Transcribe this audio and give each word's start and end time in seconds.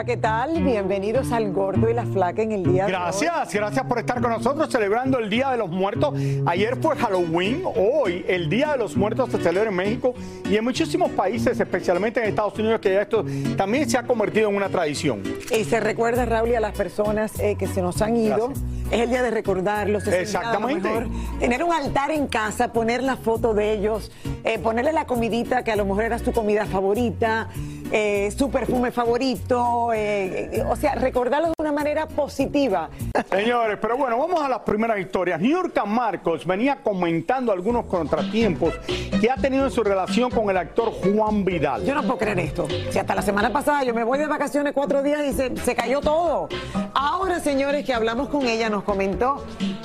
Hola, 0.00 0.06
¿qué 0.06 0.16
tal? 0.16 0.62
Bienvenidos 0.62 1.30
al 1.30 1.52
Gordo 1.52 1.90
y 1.90 1.92
la 1.92 2.06
Flaca 2.06 2.40
en 2.40 2.52
el 2.52 2.62
día 2.62 2.86
de 2.86 2.92
hoy. 2.94 2.98
Gracias, 2.98 3.52
gracias 3.52 3.84
por 3.84 3.98
estar 3.98 4.18
con 4.22 4.30
nosotros 4.30 4.70
celebrando 4.70 5.18
el 5.18 5.28
Día 5.28 5.50
de 5.50 5.58
los 5.58 5.68
Muertos. 5.68 6.14
Ayer 6.46 6.78
fue 6.80 6.96
Halloween, 6.96 7.64
hoy 7.76 8.24
el 8.26 8.48
Día 8.48 8.72
de 8.72 8.78
los 8.78 8.96
Muertos 8.96 9.30
se 9.30 9.36
celebra 9.36 9.68
en 9.68 9.76
México 9.76 10.14
y 10.48 10.56
en 10.56 10.64
muchísimos 10.64 11.10
países, 11.10 11.60
especialmente 11.60 12.18
en 12.18 12.30
Estados 12.30 12.58
Unidos, 12.58 12.80
que 12.80 12.94
ya 12.94 13.02
esto 13.02 13.26
también 13.58 13.90
se 13.90 13.98
ha 13.98 14.04
convertido 14.04 14.48
en 14.48 14.56
una 14.56 14.70
tradición. 14.70 15.22
Y 15.54 15.64
se 15.64 15.80
recuerda, 15.80 16.24
Raúl, 16.24 16.48
y 16.48 16.54
a 16.54 16.60
las 16.60 16.74
personas 16.74 17.38
eh, 17.38 17.56
que 17.58 17.66
se 17.66 17.82
nos 17.82 18.00
han 18.00 18.16
ido. 18.16 18.48
Gracias. 18.48 18.80
Es 18.90 19.00
el 19.00 19.10
día 19.10 19.22
de 19.22 19.30
recordarlos. 19.30 20.06
es 20.06 20.14
el 20.14 20.26
día, 20.26 20.40
a 20.40 20.42
lo 20.44 20.68
Exactamente. 20.70 20.88
mejor, 20.88 21.08
tener 21.38 21.62
un 21.62 21.72
altar 21.74 22.10
en 22.10 22.26
casa, 22.26 22.72
poner 22.72 23.02
la 23.02 23.16
foto 23.16 23.52
de 23.52 23.74
ellos, 23.74 24.10
eh, 24.44 24.58
ponerle 24.58 24.94
la 24.94 25.04
comidita 25.04 25.62
que 25.62 25.70
a 25.70 25.76
lo 25.76 25.84
mejor 25.84 26.04
era 26.04 26.18
su 26.18 26.32
comida 26.32 26.64
favorita, 26.64 27.50
eh, 27.90 28.30
su 28.36 28.50
perfume 28.50 28.90
favorito. 28.90 29.92
eh, 29.92 30.50
eh, 30.52 30.64
o 30.68 30.76
sea, 30.76 30.94
recordarlos 30.94 31.52
de 31.58 31.62
una 31.62 31.72
manera 31.72 32.06
positiva. 32.06 32.88
Señores, 33.30 33.78
pero 33.80 33.96
bueno, 33.96 34.18
vamos 34.18 34.40
a 34.42 34.48
las 34.48 34.60
primeras 34.60 34.98
historias. 34.98 35.40
New 35.40 35.50
York 35.50 35.78
Marcos 35.86 36.46
venía 36.46 36.76
comentando 36.82 37.52
algunos 37.52 37.86
contratiempos 37.86 38.74
que 39.20 39.30
ha 39.30 39.36
tenido 39.36 39.64
en 39.64 39.70
su 39.70 39.82
relación 39.82 40.30
con 40.30 40.50
el 40.50 40.56
actor 40.56 40.92
Juan 40.92 41.44
Vidal. 41.44 41.84
Yo 41.84 41.94
no 41.94 42.02
puedo 42.02 42.18
creer 42.18 42.38
esto. 42.40 42.66
Si 42.90 42.98
hasta 42.98 43.14
la 43.14 43.22
semana 43.22 43.52
pasada 43.52 43.84
yo 43.84 43.94
me 43.94 44.04
voy 44.04 44.18
de 44.18 44.26
vacaciones 44.26 44.72
cuatro 44.72 45.02
días 45.02 45.22
y 45.26 45.32
se, 45.32 45.56
se 45.56 45.74
cayó 45.74 46.00
todo. 46.00 46.48
Ahora, 46.94 47.40
señores, 47.40 47.84
que 47.84 47.94
hablamos 47.94 48.28
con 48.28 48.46
ella, 48.46 48.68
nos 48.68 48.84
comentó 48.84 49.44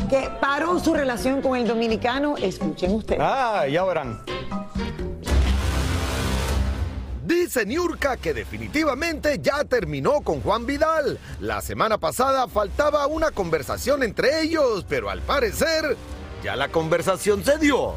que 0.10 0.30
paró 0.40 0.80
su 0.80 0.94
relación 0.94 1.42
con 1.42 1.56
el 1.58 1.68
dominicano. 1.68 2.36
Escuchen 2.38 2.94
ustedes. 2.94 3.22
Ah, 3.22 3.66
ya 3.68 3.84
verán. 3.84 4.20
Dice 7.36 7.66
Niurka 7.66 8.16
que 8.16 8.34
definitivamente 8.34 9.40
ya 9.42 9.66
terminó 9.66 10.22
con 10.22 10.40
Juan 10.42 10.66
Vidal. 10.66 11.20
La 11.42 11.60
semana 11.60 11.98
pasada 11.98 12.48
faltaba 12.48 13.08
una 13.08 13.32
conversación 13.32 14.04
entre 14.04 14.42
ellos, 14.42 14.86
pero 14.88 15.10
al 15.10 15.22
parecer 15.22 15.98
ya 16.42 16.56
la 16.56 16.70
conversación 16.70 17.44
se 17.44 17.58
dio. 17.58 17.96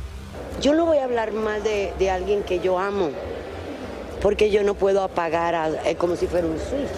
Yo 0.60 0.74
no 0.74 0.86
voy 0.86 0.98
a 0.98 1.04
hablar 1.04 1.32
mal 1.32 1.62
de, 1.62 2.10
alguien 2.10 2.42
que 2.42 2.58
yo 2.58 2.80
amo, 2.80 3.10
porque 4.20 4.50
yo 4.50 4.64
no 4.64 4.74
puedo 4.74 5.04
apagar 5.04 5.82
eh, 5.84 5.94
como 5.94 6.16
si 6.16 6.26
fuera 6.26 6.44
un 6.44 6.58
switch. 6.58 6.90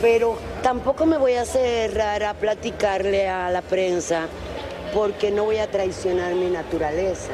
Pero 0.00 0.38
tampoco 0.62 1.04
me 1.04 1.18
voy 1.18 1.34
a 1.34 1.44
cerrar 1.44 2.22
a 2.22 2.34
platicarle 2.34 3.28
a 3.28 3.50
la 3.50 3.62
prensa, 3.62 4.28
porque 4.94 5.32
no 5.32 5.46
voy 5.46 5.58
a 5.58 5.68
traicionar 5.68 6.36
mi 6.36 6.48
naturaleza. 6.48 7.32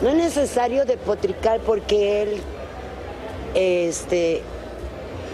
No 0.00 0.10
es 0.10 0.14
necesario 0.14 0.84
despotricar 0.84 1.60
porque 1.60 2.22
él, 2.22 2.40
este, 3.54 4.42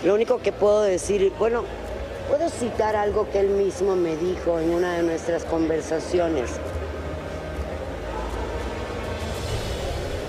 lo 0.05 0.15
único 0.15 0.39
que 0.39 0.53
puedo 0.53 0.83
decir, 0.83 1.33
bueno, 1.39 1.65
puedo 2.28 2.49
citar 2.49 2.95
algo 2.95 3.28
que 3.31 3.41
él 3.41 3.49
mismo 3.49 3.97
me 3.97 4.17
dijo 4.17 4.61
en 4.61 4.71
una 4.71 4.95
de 4.95 5.03
nuestras 5.03 5.45
conversaciones. 5.45 6.50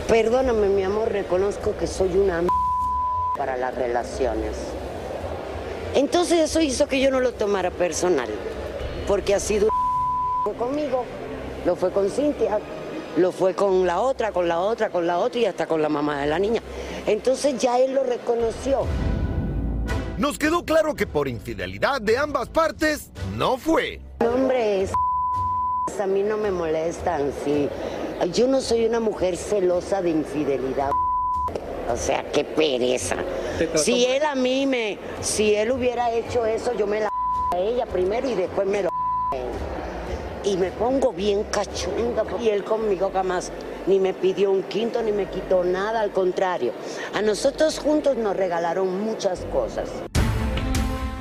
Perdóname, 0.08 0.68
mi 0.68 0.84
amor, 0.84 1.12
reconozco 1.12 1.76
que 1.78 1.86
soy 1.86 2.18
una 2.18 2.40
m 2.40 2.50
para 3.38 3.56
las 3.56 3.76
relaciones. 3.76 4.58
Entonces 5.94 6.40
eso 6.40 6.60
hizo 6.60 6.88
que 6.88 7.00
yo 7.00 7.12
no 7.12 7.20
lo 7.20 7.34
tomara 7.34 7.70
personal, 7.70 8.30
porque 9.08 9.36
ha 9.36 9.40
sido 9.40 9.70
conmigo, 10.58 11.06
lo 11.66 11.76
fue 11.76 11.92
con 11.92 12.10
Cintia, 12.10 12.60
lo 13.18 13.32
fue 13.32 13.54
con 13.54 13.86
la 13.86 14.02
otra, 14.02 14.32
con 14.32 14.48
la 14.48 14.60
otra, 14.60 14.90
con 14.90 15.06
la 15.06 15.20
otra 15.20 15.40
y 15.40 15.46
hasta 15.46 15.68
con 15.68 15.82
la 15.82 15.90
mamá 15.90 16.22
de 16.22 16.28
la 16.28 16.40
niña. 16.40 16.62
Entonces 17.06 17.58
ya 17.60 17.80
él 17.80 17.94
lo 17.94 18.04
reconoció. 18.04 18.86
Nos 20.18 20.38
quedó 20.38 20.64
claro 20.64 20.94
que 20.96 21.08
por 21.08 21.28
infidelidad 21.28 22.02
de 22.02 22.18
ambas 22.18 22.50
partes 22.50 23.12
no 23.36 23.58
fue. 23.58 24.00
Es 24.54 24.92
a 26.00 26.08
mí 26.08 26.24
no 26.24 26.38
me 26.38 26.52
molestan, 26.52 27.32
sí. 27.44 27.68
Yo 28.34 28.48
no 28.48 28.62
soy 28.62 28.86
una 28.86 29.00
mujer 29.00 29.36
celosa 29.36 30.02
de 30.02 30.12
infidelidad. 30.12 30.92
O 31.92 31.98
sea, 31.98 32.24
qué 32.32 32.44
pereza. 32.44 33.18
Si 33.76 34.06
él 34.06 34.24
a 34.24 34.36
mí 34.36 34.66
me, 34.66 34.98
si 35.22 35.54
él 35.56 35.72
hubiera 35.72 36.12
hecho 36.12 36.46
eso, 36.46 36.74
yo 36.74 36.88
me 36.88 37.02
la 37.02 37.10
a 37.54 37.60
ella 37.60 37.86
primero 37.86 38.30
y 38.30 38.36
después 38.36 38.68
me 38.68 38.84
lo 38.84 38.90
a 39.32 39.36
él. 39.36 39.73
Y 40.44 40.58
me 40.58 40.72
pongo 40.72 41.14
bien 41.14 41.44
cachonda. 41.46 42.26
Y 42.40 42.50
él 42.50 42.64
conmigo 42.64 43.12
jamás 43.14 43.52
ni 43.88 44.00
me 44.00 44.14
pidió 44.14 44.52
un 44.52 44.64
quinto 44.64 45.02
ni 45.02 45.12
me 45.12 45.30
quitó 45.30 45.64
nada, 45.64 46.02
al 46.02 46.12
contrario. 46.12 46.74
A 47.14 47.22
nosotros 47.22 47.80
juntos 47.80 48.18
nos 48.18 48.36
regalaron 48.36 49.04
muchas 49.04 49.46
cosas. 49.52 49.90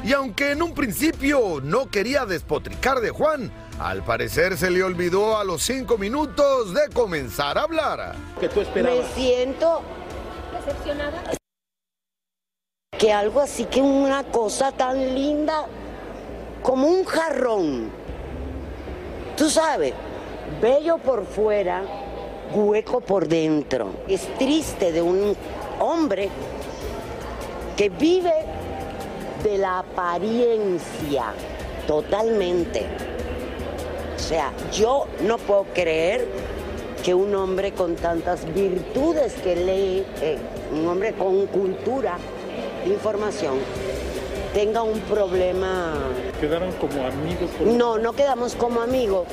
Y 0.05 0.13
aunque 0.13 0.51
en 0.51 0.63
un 0.63 0.75
principio 0.75 1.61
no 1.63 1.89
quería 1.89 2.27
despotricar 2.27 3.01
de 3.01 3.11
Juan, 3.11 3.53
al 3.79 4.03
parecer 4.03 4.57
se 4.57 4.71
le 4.71 4.83
olvidó 4.83 5.37
a 5.37 5.45
los 5.45 5.63
cinco 5.63 5.97
minutos 5.97 6.75
de 6.75 6.89
comenzar 6.93 7.57
a 7.57 7.63
hablar. 7.63 8.17
Me 8.75 9.05
siento 9.15 9.83
que 12.99 13.13
algo 13.13 13.41
así 13.41 13.65
que 13.67 13.81
una 13.81 14.25
cosa 14.25 14.73
tan 14.73 15.15
linda 15.15 15.67
como 16.63 16.89
un 16.89 17.05
jarrón. 17.05 18.02
Tú 19.37 19.49
sabes, 19.49 19.95
bello 20.61 20.99
por 20.99 21.25
fuera, 21.25 21.83
hueco 22.55 23.01
por 23.01 23.27
dentro. 23.27 23.89
Es 24.09 24.27
triste 24.39 24.93
de 24.93 25.03
un 25.03 25.37
hombre 25.81 26.29
que 27.77 27.89
vive 27.89 28.35
de 29.43 29.59
la 29.59 29.81
apariencia, 29.81 31.33
totalmente. 31.87 32.87
O 34.17 34.19
sea, 34.19 34.53
yo 34.73 35.07
no 35.23 35.39
puedo 35.39 35.65
creer 35.75 36.29
que 37.03 37.15
un 37.15 37.35
hombre 37.35 37.73
con 37.73 37.97
tantas 37.97 38.45
virtudes 38.55 39.33
que 39.43 39.57
lee, 39.57 40.07
eh, 40.21 40.39
un 40.73 40.87
hombre 40.87 41.15
con 41.15 41.47
cultura 41.47 42.17
información, 42.87 43.59
tenga 44.53 44.83
un 44.83 45.01
problema. 45.01 45.95
Quedaron 46.41 46.73
como 46.73 47.05
amigos. 47.07 47.51
No, 47.65 47.99
no 47.99 48.13
quedamos 48.13 48.55
como 48.55 48.81
amigos. 48.81 49.27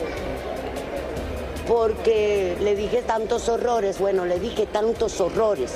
Porque 1.67 2.57
le 2.61 2.75
dije 2.75 3.03
tantos 3.03 3.47
horrores, 3.47 3.99
bueno, 3.99 4.25
le 4.25 4.39
dije 4.39 4.65
tantos 4.65 5.21
horrores, 5.21 5.71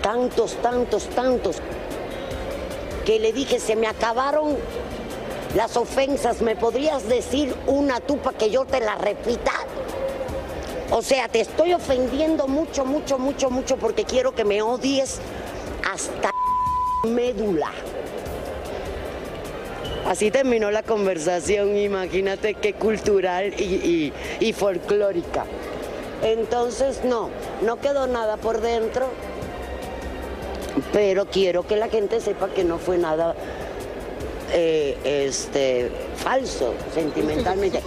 tantos, 0.00 0.54
tantos, 0.62 1.08
tantos, 1.08 1.56
que 3.04 3.18
le 3.18 3.32
dije, 3.32 3.58
se 3.58 3.74
me 3.74 3.88
acabaron 3.88 4.56
las 5.56 5.76
ofensas, 5.76 6.40
¿me 6.40 6.54
podrías 6.54 7.08
decir 7.08 7.52
una 7.66 7.98
tú 7.98 8.18
para 8.18 8.38
que 8.38 8.50
yo 8.50 8.64
te 8.64 8.78
la 8.78 8.94
repita? 8.94 9.52
O 10.92 11.02
sea, 11.02 11.26
te 11.26 11.40
estoy 11.40 11.72
ofendiendo 11.72 12.46
mucho, 12.46 12.84
mucho, 12.84 13.18
mucho, 13.18 13.50
mucho 13.50 13.76
porque 13.76 14.04
quiero 14.04 14.36
que 14.36 14.44
me 14.44 14.62
odies 14.62 15.18
hasta 15.92 16.30
médula. 17.02 17.72
Así 20.08 20.30
terminó 20.30 20.70
la 20.70 20.84
conversación, 20.84 21.76
imagínate 21.76 22.54
qué 22.54 22.74
cultural 22.74 23.52
y, 23.58 23.62
y, 23.64 24.12
y 24.38 24.52
folclórica. 24.52 25.44
Entonces, 26.22 27.04
no, 27.04 27.28
no 27.62 27.80
quedó 27.80 28.06
nada 28.06 28.36
por 28.36 28.60
dentro, 28.60 29.08
pero 30.92 31.26
quiero 31.26 31.66
que 31.66 31.76
la 31.76 31.88
gente 31.88 32.20
sepa 32.20 32.48
que 32.50 32.62
no 32.62 32.78
fue 32.78 32.98
nada 32.98 33.34
eh, 34.52 34.96
este, 35.04 35.90
falso 36.14 36.74
sentimentalmente. 36.94 37.82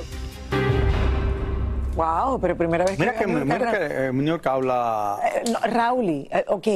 Wow, 1.96 2.40
pero 2.40 2.56
primera 2.56 2.86
vez 2.86 2.98
Mira 2.98 3.14
que... 3.14 3.26
que, 3.26 3.28
mira 3.28 3.72
que 3.72 4.08
eh, 4.08 4.12
New 4.14 4.26
York 4.26 4.46
habla. 4.48 5.20
Eh, 5.22 5.44
no, 5.52 5.60
Rauli, 5.60 6.30
eh, 6.32 6.46
ok, 6.48 6.68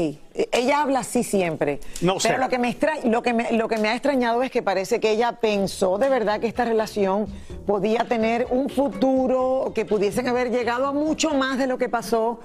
ella 0.51 0.81
habla 0.81 0.99
así 0.99 1.23
siempre. 1.23 1.79
No 2.01 2.19
sé. 2.19 2.29
Pero 2.29 2.41
lo 2.41 2.49
que, 2.49 2.57
me 2.59 2.69
extra- 2.69 2.97
lo, 3.03 3.21
que 3.21 3.33
me, 3.33 3.51
lo 3.51 3.67
que 3.67 3.77
me 3.77 3.89
ha 3.89 3.93
extrañado 3.93 4.41
es 4.43 4.49
que 4.51 4.61
parece 4.63 4.99
que 4.99 5.11
ella 5.11 5.33
pensó 5.33 5.97
de 5.97 6.09
verdad 6.09 6.39
que 6.39 6.47
esta 6.47 6.65
relación 6.65 7.27
podía 7.67 8.05
tener 8.05 8.47
un 8.49 8.69
futuro, 8.69 9.71
que 9.75 9.85
pudiesen 9.85 10.27
haber 10.27 10.49
llegado 10.51 10.87
a 10.87 10.91
mucho 10.93 11.31
más 11.35 11.57
de 11.57 11.67
lo 11.67 11.77
que 11.77 11.87
pasó. 11.89 12.39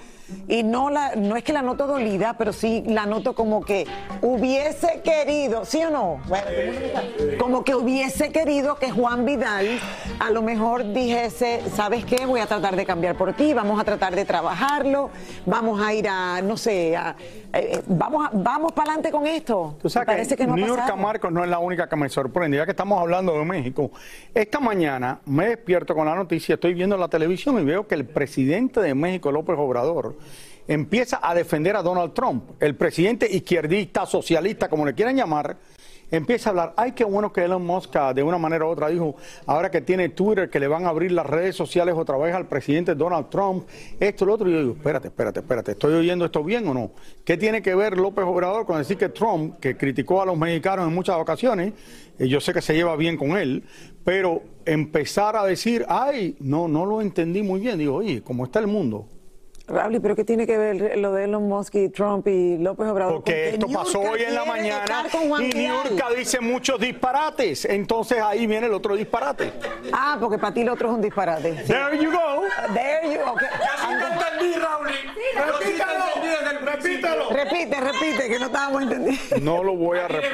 Y 0.46 0.62
no, 0.62 0.90
la, 0.90 1.16
no 1.16 1.36
es 1.36 1.42
que 1.44 1.54
la 1.54 1.62
noto 1.62 1.86
dolida, 1.86 2.36
pero 2.36 2.52
sí 2.52 2.84
la 2.86 3.06
noto 3.06 3.34
como 3.34 3.62
que 3.62 3.86
hubiese 4.20 5.00
querido, 5.02 5.64
¿sí 5.64 5.82
o 5.82 5.90
no? 5.90 6.20
Bueno, 6.28 6.46
como 7.38 7.64
que 7.64 7.74
hubiese 7.74 8.30
querido 8.30 8.76
que 8.78 8.90
Juan 8.90 9.24
Vidal 9.24 9.80
a 10.18 10.30
lo 10.30 10.42
mejor 10.42 10.92
dijese, 10.92 11.62
¿sabes 11.74 12.04
qué? 12.04 12.26
Voy 12.26 12.40
a 12.40 12.46
tratar 12.46 12.76
de 12.76 12.84
cambiar 12.84 13.16
por 13.16 13.32
ti, 13.32 13.54
vamos 13.54 13.80
a 13.80 13.84
tratar 13.84 14.14
de 14.14 14.26
trabajarlo, 14.26 15.08
vamos 15.46 15.80
a 15.80 15.94
ir 15.94 16.06
a, 16.08 16.42
no 16.42 16.58
sé, 16.58 16.94
a- 16.96 17.16
eh, 17.54 17.77
eh, 17.78 17.82
vamos, 17.86 18.26
a- 18.26 18.30
vamos 18.32 18.72
para 18.72 18.92
adelante 18.92 19.10
con 19.10 19.26
esto. 19.26 19.76
Tú 19.80 19.88
sabes 19.88 20.06
Parece 20.06 20.36
que, 20.36 20.46
no 20.46 20.56
New 20.56 20.66
York. 20.66 20.96
Marcos 20.96 21.32
no 21.32 21.42
es 21.44 21.50
la 21.50 21.58
única 21.58 21.88
que 21.88 21.96
me 21.96 22.08
sorprende, 22.08 22.56
ya 22.56 22.64
que 22.64 22.72
estamos 22.72 23.00
hablando 23.00 23.32
de 23.38 23.44
México. 23.44 23.90
Esta 24.34 24.60
mañana 24.60 25.20
me 25.26 25.48
despierto 25.48 25.94
con 25.94 26.06
la 26.06 26.14
noticia, 26.14 26.54
estoy 26.54 26.74
viendo 26.74 26.96
la 26.96 27.08
televisión 27.08 27.58
y 27.60 27.64
veo 27.64 27.86
que 27.86 27.94
el 27.94 28.04
presidente 28.04 28.80
de 28.80 28.94
México, 28.94 29.30
López 29.32 29.56
Obrador, 29.58 30.16
empieza 30.66 31.20
a 31.22 31.34
defender 31.34 31.76
a 31.76 31.82
Donald 31.82 32.12
Trump. 32.12 32.50
El 32.60 32.74
presidente 32.76 33.26
izquierdista, 33.30 34.04
socialista, 34.06 34.68
como 34.68 34.84
le 34.84 34.94
quieran 34.94 35.16
llamar, 35.16 35.56
empieza 36.10 36.48
a 36.48 36.50
hablar, 36.50 36.74
ay, 36.76 36.92
qué 36.92 37.04
bueno 37.04 37.32
que 37.32 37.44
Elon 37.44 37.64
Musk 37.64 37.96
ah, 37.96 38.14
de 38.14 38.22
una 38.22 38.38
manera 38.38 38.64
u 38.64 38.68
otra 38.68 38.88
dijo, 38.88 39.16
ahora 39.46 39.70
que 39.70 39.80
tiene 39.80 40.08
Twitter, 40.10 40.48
que 40.50 40.60
le 40.60 40.68
van 40.68 40.86
a 40.86 40.88
abrir 40.88 41.12
las 41.12 41.26
redes 41.26 41.56
sociales 41.56 41.94
otra 41.96 42.16
vez 42.16 42.34
al 42.34 42.46
presidente 42.46 42.94
Donald 42.94 43.28
Trump, 43.28 43.66
esto, 44.00 44.24
lo 44.24 44.34
otro, 44.34 44.48
y 44.48 44.52
yo 44.52 44.60
digo, 44.60 44.72
espérate, 44.72 45.08
espérate, 45.08 45.40
espérate, 45.40 45.72
¿estoy 45.72 45.94
oyendo 45.94 46.24
esto 46.24 46.42
bien 46.42 46.66
o 46.68 46.74
no? 46.74 46.92
¿Qué 47.24 47.36
tiene 47.36 47.62
que 47.62 47.74
ver 47.74 47.98
López 47.98 48.24
Obrador 48.24 48.66
con 48.66 48.78
decir 48.78 48.96
que 48.96 49.08
Trump, 49.08 49.58
que 49.60 49.76
criticó 49.76 50.22
a 50.22 50.26
los 50.26 50.36
mexicanos 50.38 50.88
en 50.88 50.94
muchas 50.94 51.16
ocasiones, 51.16 51.72
eh, 52.18 52.28
yo 52.28 52.40
sé 52.40 52.52
que 52.52 52.62
se 52.62 52.74
lleva 52.74 52.96
bien 52.96 53.16
con 53.16 53.36
él, 53.36 53.64
pero 54.04 54.42
empezar 54.64 55.36
a 55.36 55.44
decir, 55.44 55.84
ay, 55.88 56.36
no, 56.40 56.68
no 56.68 56.86
lo 56.86 57.00
entendí 57.00 57.42
muy 57.42 57.60
bien, 57.60 57.78
digo, 57.78 57.96
oye, 57.96 58.22
¿cómo 58.22 58.44
está 58.44 58.58
el 58.58 58.66
mundo? 58.66 59.06
Raúl, 59.68 60.00
¿pero 60.00 60.16
qué 60.16 60.24
tiene 60.24 60.46
que 60.46 60.56
ver 60.56 60.96
lo 60.98 61.12
de 61.12 61.24
Elon 61.24 61.46
Musk 61.46 61.74
y 61.74 61.88
Trump 61.90 62.26
y 62.26 62.56
López 62.56 62.86
Obrador? 62.88 63.14
Porque 63.16 63.32
que 63.32 63.48
esto 63.50 63.66
pasó 63.68 63.98
Niurka 63.98 64.10
hoy 64.12 64.22
en 64.22 64.34
la 64.34 64.44
mañana 64.46 65.04
y? 65.40 65.54
Niurka 65.54 66.10
dice 66.16 66.40
muchos 66.40 66.80
disparates, 66.80 67.66
entonces 67.66 68.18
ahí 68.22 68.46
viene 68.46 68.66
el 68.66 68.72
otro 68.72 68.96
disparate. 68.96 69.52
Ah, 69.92 70.16
porque 70.18 70.38
para 70.38 70.54
ti 70.54 70.62
el 70.62 70.70
otro 70.70 70.88
es 70.88 70.94
un 70.94 71.02
disparate. 71.02 71.54
Sí. 71.58 71.64
There 71.72 71.98
you 71.98 72.10
go. 72.10 72.42
There 72.72 73.12
you 73.12 73.20
okay. 73.30 73.48
entendí, 73.90 74.58
Raúl. 74.58 74.88
Repítalo. 76.64 77.30
Repite, 77.30 77.80
repite, 77.80 78.28
que 78.28 78.38
no 78.38 78.46
estábamos 78.46 78.82
entendiendo. 78.82 79.36
No 79.42 79.62
lo 79.62 79.74
voy 79.76 79.98
a 79.98 80.08
repetir. 80.08 80.32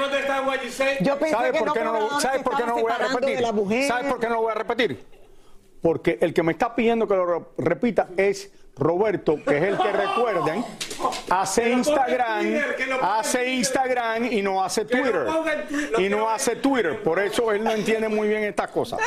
Yo 1.00 1.18
pensé 1.18 1.34
¿Sabes 1.34 1.52
que 1.52 1.58
por 1.58 1.72
qué 1.72 1.80
no, 1.84 1.92
lo- 1.92 2.20
¿sabes 2.20 2.42
por 2.42 2.56
qué 2.56 2.62
no 2.64 2.76
lo 2.76 2.82
voy 2.82 2.92
a 2.92 2.98
repetir? 2.98 3.86
¿Sabes 3.88 4.06
por 4.10 4.20
qué 4.20 4.28
no 4.28 4.34
lo 4.34 4.42
voy 4.42 4.52
a 4.52 4.54
repetir? 4.54 5.04
Porque 5.82 6.18
el 6.20 6.32
que 6.32 6.42
me 6.42 6.52
está 6.52 6.74
pidiendo 6.74 7.06
que 7.06 7.14
lo 7.14 7.26
re- 7.26 7.44
repita 7.58 8.08
es 8.16 8.50
Roberto, 8.76 9.36
que 9.46 9.56
es 9.56 9.62
el 9.62 9.78
que 9.78 9.92
recuerden, 9.92 10.64
hace 11.30 11.70
Instagram, 11.70 12.44
hace 13.02 13.52
Instagram 13.52 14.24
y 14.32 14.42
no 14.42 14.64
hace 14.64 14.84
Twitter. 14.84 15.26
Y 15.98 16.08
no 16.08 16.28
hace 16.28 16.56
Twitter. 16.56 17.00
Por 17.02 17.20
eso 17.20 17.52
él 17.52 17.62
no 17.62 17.70
entiende 17.70 18.08
muy 18.08 18.26
bien 18.28 18.42
estas 18.44 18.68
cosas. 18.70 18.98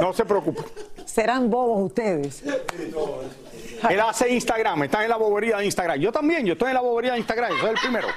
No 0.00 0.12
se 0.12 0.24
preocupe. 0.24 0.62
Serán 1.04 1.48
bobos 1.48 1.82
ustedes. 1.86 2.42
Él 3.88 4.00
hace 4.00 4.30
Instagram, 4.30 4.82
está 4.84 5.04
en 5.04 5.10
la 5.10 5.16
bobería 5.16 5.58
de 5.58 5.64
Instagram. 5.66 5.98
Yo 6.00 6.10
también, 6.10 6.44
yo 6.44 6.54
estoy 6.54 6.68
en 6.68 6.74
la 6.74 6.80
bobería 6.80 7.12
de 7.12 7.18
Instagram, 7.18 7.50
yo 7.52 7.58
soy 7.58 7.70
el 7.70 7.76
primero. 7.78 8.08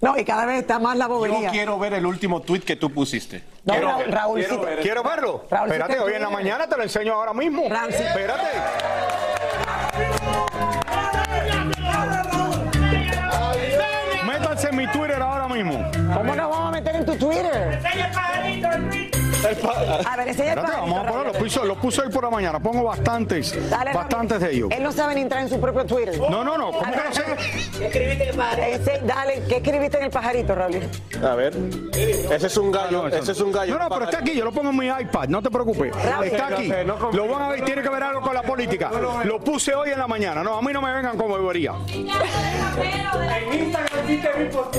No, 0.00 0.18
y 0.18 0.24
cada 0.24 0.46
vez 0.46 0.60
está 0.62 0.78
más 0.80 0.96
la 0.96 1.04
Yo 1.06 1.10
bobería. 1.14 1.50
quiero 1.50 1.78
ver 1.78 1.94
el 1.94 2.04
último 2.06 2.40
tweet 2.42 2.60
que 2.60 2.74
tú 2.76 2.90
pusiste. 2.92 3.42
No, 3.64 3.74
Quiero 3.74 3.88
Ra- 3.88 4.04
Raúl, 4.08 4.40
quiero 4.40 4.54
sí 4.56 4.60
te- 4.60 4.66
ver. 4.66 4.80
¿Quieres 4.80 5.02
verlo? 5.04 5.44
Raúl, 5.48 5.68
Espérate, 5.68 5.94
te 5.94 6.00
hoy 6.00 6.14
en 6.14 6.22
la 6.22 6.30
mañana 6.30 6.66
te 6.66 6.76
lo 6.76 6.82
enseño 6.82 7.14
ahora 7.14 7.32
mismo. 7.32 7.64
Raúl, 7.68 7.92
sí. 7.92 8.02
Espérate. 8.02 8.42
Twitter? 17.22 17.78
A 20.06 20.16
ver, 20.16 20.28
ese 20.28 20.42
es 20.46 20.52
el 20.52 20.58
Espérate, 20.58 20.72
vamos 20.80 20.98
a 20.98 21.06
ponerlo. 21.06 21.32
Lo 21.32 21.38
puse, 21.38 21.64
lo 21.64 21.76
puse 21.76 22.00
hoy 22.02 22.10
por 22.10 22.24
la 22.24 22.30
mañana. 22.30 22.60
Pongo 22.60 22.84
bastantes, 22.84 23.70
Dale, 23.70 23.92
bastantes 23.92 24.40
de 24.40 24.52
ellos. 24.52 24.68
Él 24.72 24.82
no 24.82 24.92
sabe 24.92 25.14
ni 25.14 25.20
entrar 25.22 25.42
en 25.42 25.48
su 25.48 25.60
propio 25.60 25.84
Twitter. 25.84 26.18
No, 26.18 26.42
no, 26.44 26.56
no. 26.58 26.70
¿Cómo 26.72 26.90
que 26.92 26.96
no 26.96 27.14
sé? 27.14 27.22
Ese- 28.72 29.00
dale, 29.04 29.42
¿qué 29.48 29.56
escribiste 29.56 29.98
en 29.98 30.04
el 30.04 30.10
pajarito, 30.10 30.54
Raúl? 30.54 30.80
A 31.22 31.34
ver. 31.34 31.54
Ese 31.94 32.46
es 32.46 32.56
un 32.56 32.70
gallo. 32.70 33.02
No, 33.02 33.08
eso 33.08 33.16
Ese 33.18 33.32
es 33.32 33.40
un 33.40 33.52
gallo. 33.52 33.74
No, 33.78 33.80
no, 33.84 33.88
pero 33.88 34.04
está 34.04 34.18
aquí, 34.18 34.34
yo 34.34 34.44
lo 34.44 34.52
pongo 34.52 34.70
en 34.70 34.76
mi 34.78 34.86
iPad, 34.86 35.28
no 35.28 35.42
te 35.42 35.50
preocupes. 35.50 35.92
Está 36.24 36.46
aquí. 36.48 36.72
Lo 37.12 37.28
van 37.28 37.42
a 37.42 37.48
ver, 37.48 37.64
tiene 37.64 37.82
que 37.82 37.88
ver 37.88 38.02
algo 38.02 38.20
con 38.20 38.34
la 38.34 38.42
política. 38.42 38.90
Lo 39.24 39.38
puse 39.40 39.74
hoy 39.74 39.90
en 39.90 39.98
la 39.98 40.06
mañana. 40.06 40.42
No, 40.42 40.56
a 40.56 40.62
mí 40.62 40.72
no 40.72 40.80
me 40.82 40.92
vengan 40.92 41.16
con 41.16 41.28
bobería. 41.28 41.72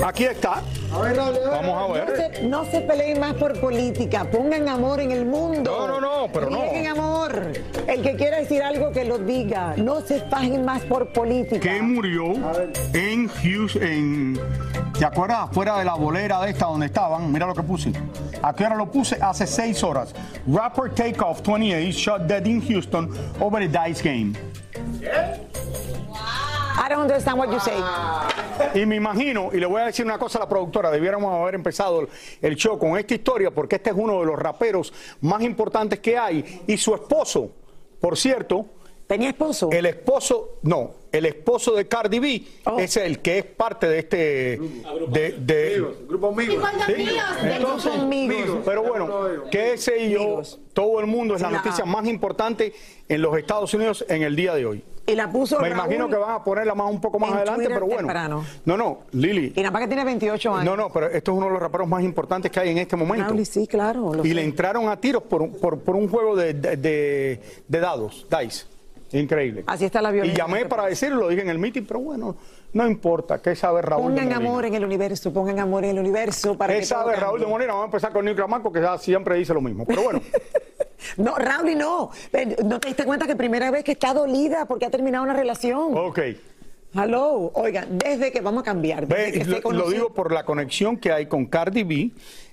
Aquí 0.04 0.24
está. 0.24 0.62
Vamos 0.90 1.08
a 1.12 1.62
No 1.62 1.92
ver. 1.92 2.32
se, 2.36 2.42
no 2.42 2.64
se 2.70 2.80
peleen 2.82 3.18
más 3.20 3.34
por 3.34 3.58
política, 3.60 4.24
pongan 4.24 4.63
amor 4.68 5.00
en 5.00 5.10
el 5.10 5.26
mundo. 5.26 5.70
No, 5.70 5.88
no, 5.88 6.00
no, 6.00 6.32
pero 6.32 6.50
no. 6.50 6.62
Amor. 6.90 7.52
El 7.86 8.02
que 8.02 8.14
quiera 8.16 8.38
decir 8.38 8.62
algo 8.62 8.92
que 8.92 9.04
lo 9.04 9.18
diga. 9.18 9.74
No 9.76 10.00
se 10.00 10.20
fajen 10.20 10.64
más 10.64 10.82
por 10.82 11.12
política. 11.12 11.60
Que 11.60 11.82
murió 11.82 12.34
en 12.92 13.28
Houston, 13.28 13.82
en, 13.82 14.40
¿te 14.98 15.04
acuerdas? 15.04 15.48
Fuera 15.52 15.78
de 15.78 15.84
la 15.84 15.94
bolera 15.94 16.40
de 16.42 16.50
esta 16.50 16.66
donde 16.66 16.86
estaban. 16.86 17.32
Mira 17.32 17.46
lo 17.46 17.54
que 17.54 17.62
puse. 17.62 17.92
¿A 18.42 18.54
qué 18.54 18.66
hora 18.66 18.76
lo 18.76 18.90
puse? 18.90 19.16
Hace 19.20 19.46
seis 19.46 19.82
horas. 19.82 20.14
Rapper 20.46 20.90
Takeoff 20.90 21.40
28 21.42 21.96
shot 21.96 22.26
dead 22.26 22.46
in 22.46 22.60
Houston 22.60 23.10
over 23.40 23.62
a 23.62 23.66
dice 23.66 24.02
game. 24.02 24.34
I 26.76 26.88
don't 26.88 27.02
understand 27.02 27.38
what 27.38 27.50
you 27.52 27.60
say. 27.60 27.74
Y 28.80 28.84
me 28.86 28.96
imagino, 28.96 29.50
y 29.52 29.58
le 29.58 29.66
voy 29.66 29.80
a 29.82 29.86
decir 29.86 30.04
una 30.04 30.18
cosa 30.18 30.38
a 30.38 30.42
la 30.42 30.48
productora, 30.48 30.90
debiéramos 30.90 31.32
haber 31.40 31.54
empezado 31.54 32.08
el 32.42 32.56
show 32.56 32.78
con 32.78 32.98
esta 32.98 33.14
historia 33.14 33.50
porque 33.52 33.76
este 33.76 33.90
es 33.90 33.96
uno 33.96 34.20
de 34.20 34.26
los 34.26 34.38
raperos 34.38 34.92
más 35.20 35.42
importantes 35.42 36.00
que 36.00 36.18
hay 36.18 36.62
y 36.66 36.76
su 36.76 36.94
esposo, 36.94 37.50
por 38.00 38.16
cierto, 38.18 38.66
¿Tenía 39.06 39.28
esposo? 39.28 39.68
El 39.70 39.84
esposo, 39.84 40.56
no, 40.62 40.92
el 41.12 41.26
esposo 41.26 41.72
de 41.74 41.86
Cardi 41.86 42.18
B 42.20 42.42
Oh. 42.64 42.78
es 42.78 42.96
el 42.96 43.18
que 43.20 43.36
es 43.38 43.44
parte 43.44 43.86
de 43.86 43.98
este. 43.98 44.16
De, 45.08 45.32
de- 45.38 45.86
Grupo 46.08 46.28
amigos. 46.28 46.64
¿Sí? 46.86 47.06
Entonces, 47.42 47.92
Grupo 47.92 48.02
Amigos. 48.06 48.58
pero 48.64 48.82
bueno, 48.82 49.10
que 49.50 49.74
ese 49.74 49.98
y 50.06 50.10
yo, 50.12 50.22
Amigos. 50.22 50.58
todo 50.72 51.00
el 51.00 51.06
mundo 51.06 51.36
es 51.36 51.42
La- 51.42 51.50
noticia 51.50 51.84
más 51.84 52.06
importante 52.06 52.72
en 53.06 53.20
los 53.20 53.36
Estados 53.36 53.74
Unidos 53.74 54.06
en 54.08 54.22
el 54.22 54.34
día 54.34 54.54
de 54.54 54.64
hoy. 54.64 54.82
Y 55.06 55.14
la 55.14 55.30
puso 55.30 55.60
Me 55.60 55.68
Raúl 55.68 55.84
imagino 55.84 56.08
que 56.08 56.16
van 56.16 56.30
a 56.30 56.42
ponerla 56.42 56.74
más 56.74 56.90
un 56.90 56.98
poco 57.00 57.18
más 57.18 57.30
en 57.30 57.36
adelante, 57.36 57.56
Twitter 57.60 57.74
pero 57.74 57.86
bueno. 57.86 57.98
temprano. 58.00 58.44
No, 58.64 58.76
no, 58.76 58.98
Lili. 59.12 59.52
Y 59.54 59.60
nada 59.60 59.70
más 59.70 59.82
que 59.82 59.88
tiene 59.88 60.04
28 60.04 60.54
años. 60.54 60.64
No, 60.64 60.76
no, 60.76 60.90
pero 60.90 61.08
esto 61.08 61.32
es 61.32 61.36
uno 61.36 61.46
de 61.46 61.52
los 61.52 61.60
raperos 61.60 61.86
más 61.86 62.02
importantes 62.02 62.50
que 62.50 62.60
hay 62.60 62.70
en 62.70 62.78
este 62.78 62.96
momento. 62.96 63.28
Raúl, 63.28 63.44
sí, 63.44 63.66
claro. 63.66 64.12
Y 64.24 64.28
sé. 64.28 64.34
le 64.34 64.42
entraron 64.44 64.88
a 64.88 64.96
tiros 64.98 65.22
por, 65.24 65.42
un- 65.42 65.52
por, 65.58 65.78
por 65.80 65.94
un 65.94 66.08
juego 66.08 66.34
de, 66.34 66.54
de, 66.54 66.76
de- 66.78 67.40
de 67.68 67.80
dados, 67.80 68.26
dice. 68.40 68.66
Increíble. 69.12 69.62
Así 69.66 69.84
está 69.84 70.00
la 70.02 70.08
Y 70.10 70.14
violencia. 70.14 70.44
llamé 70.46 70.64
para 70.64 70.86
decirlo, 70.86 71.16
lo 71.20 71.28
dije 71.28 71.42
en 71.42 71.48
el 71.50 71.58
meeting, 71.58 71.82
pero 71.86 72.00
bueno, 72.00 72.34
no 72.72 72.88
importa. 72.88 73.40
¿Qué 73.40 73.54
sabe 73.54 73.80
Raúl 73.82 74.12
de 74.14 74.20
Pongan 74.22 74.24
Molina? 74.34 74.50
amor 74.50 74.64
en 74.64 74.74
el 74.74 74.84
universo, 74.84 75.32
pongan 75.32 75.60
amor 75.60 75.84
en 75.84 75.90
el 75.90 75.98
universo 76.00 76.56
para 76.56 76.72
¿Qué 76.74 76.80
que 76.80 76.86
sabe 76.86 77.14
Raúl 77.14 77.38
de. 77.40 77.46
Molina? 77.46 77.74
Vamos 77.74 77.82
a 77.84 77.86
empezar 77.86 78.12
con 78.12 78.24
Nick 78.24 78.48
Marco, 78.48 78.72
que 78.72 78.80
ya 78.80 78.98
siempre 78.98 79.36
dice 79.36 79.54
lo 79.54 79.60
mismo. 79.60 79.84
Pero 79.86 80.02
bueno, 80.02 80.20
No, 81.16 81.36
Raúl, 81.36 81.70
y 81.70 81.74
no. 81.74 82.10
¿No 82.64 82.80
te 82.80 82.88
diste 82.88 83.04
cuenta 83.04 83.26
que 83.26 83.36
primera 83.36 83.70
vez 83.70 83.84
que 83.84 83.92
está 83.92 84.12
dolida 84.14 84.66
porque 84.66 84.86
ha 84.86 84.90
terminado 84.90 85.24
una 85.24 85.34
relación? 85.34 85.96
ok. 85.96 86.18
Hello. 86.96 87.50
Oigan, 87.54 87.98
desde 87.98 88.30
que 88.30 88.40
vamos 88.40 88.60
a 88.62 88.64
cambiar. 88.64 89.08
Desde 89.08 89.24
Ve, 89.24 89.32
que 89.32 89.44
se 89.44 89.60
lo, 89.72 89.90
digo 89.90 90.14
por 90.14 90.32
la 90.32 90.44
conexión 90.44 90.96
que 90.96 91.10
hay 91.10 91.26
con 91.26 91.46
Cardi 91.46 91.82
B. 91.82 92.10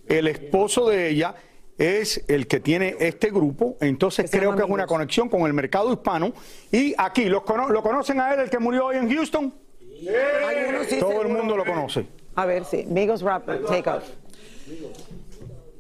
El 0.08 0.28
esposo 0.28 0.90
de 0.90 1.10
ella 1.10 1.36
es 1.78 2.24
el 2.28 2.48
que 2.48 2.60
tiene 2.60 2.96
este 3.00 3.30
grupo, 3.30 3.78
entonces 3.82 4.30
Que 4.32 4.40
creo 4.40 4.56
que 4.56 4.64
es 4.64 4.70
una 4.70 4.88
conexión 4.88 5.30
con 5.30 5.42
el 5.42 5.54
mercado 5.54 5.94
hispano. 5.94 6.34
Y 6.72 6.96
aquí, 6.98 7.26
¿lo, 7.26 7.46
cono- 7.46 7.70
¿lo 7.70 7.84
conocen 7.84 8.20
a 8.20 8.34
él, 8.34 8.40
el 8.40 8.50
que 8.50 8.58
murió 8.58 8.88
hoy 8.88 8.98
en 8.98 9.14
Houston? 9.14 9.54
Sí, 9.80 10.98
Todo 11.00 11.22
el 11.22 11.28
mundo 11.28 11.56
lo 11.56 11.64
conoce. 11.64 12.08
A 12.36 12.46
ver, 12.48 12.66
sí. 12.66 12.86
Migos 12.90 13.22
Rapper, 13.22 13.64
take 13.66 13.90
off. 13.92 14.04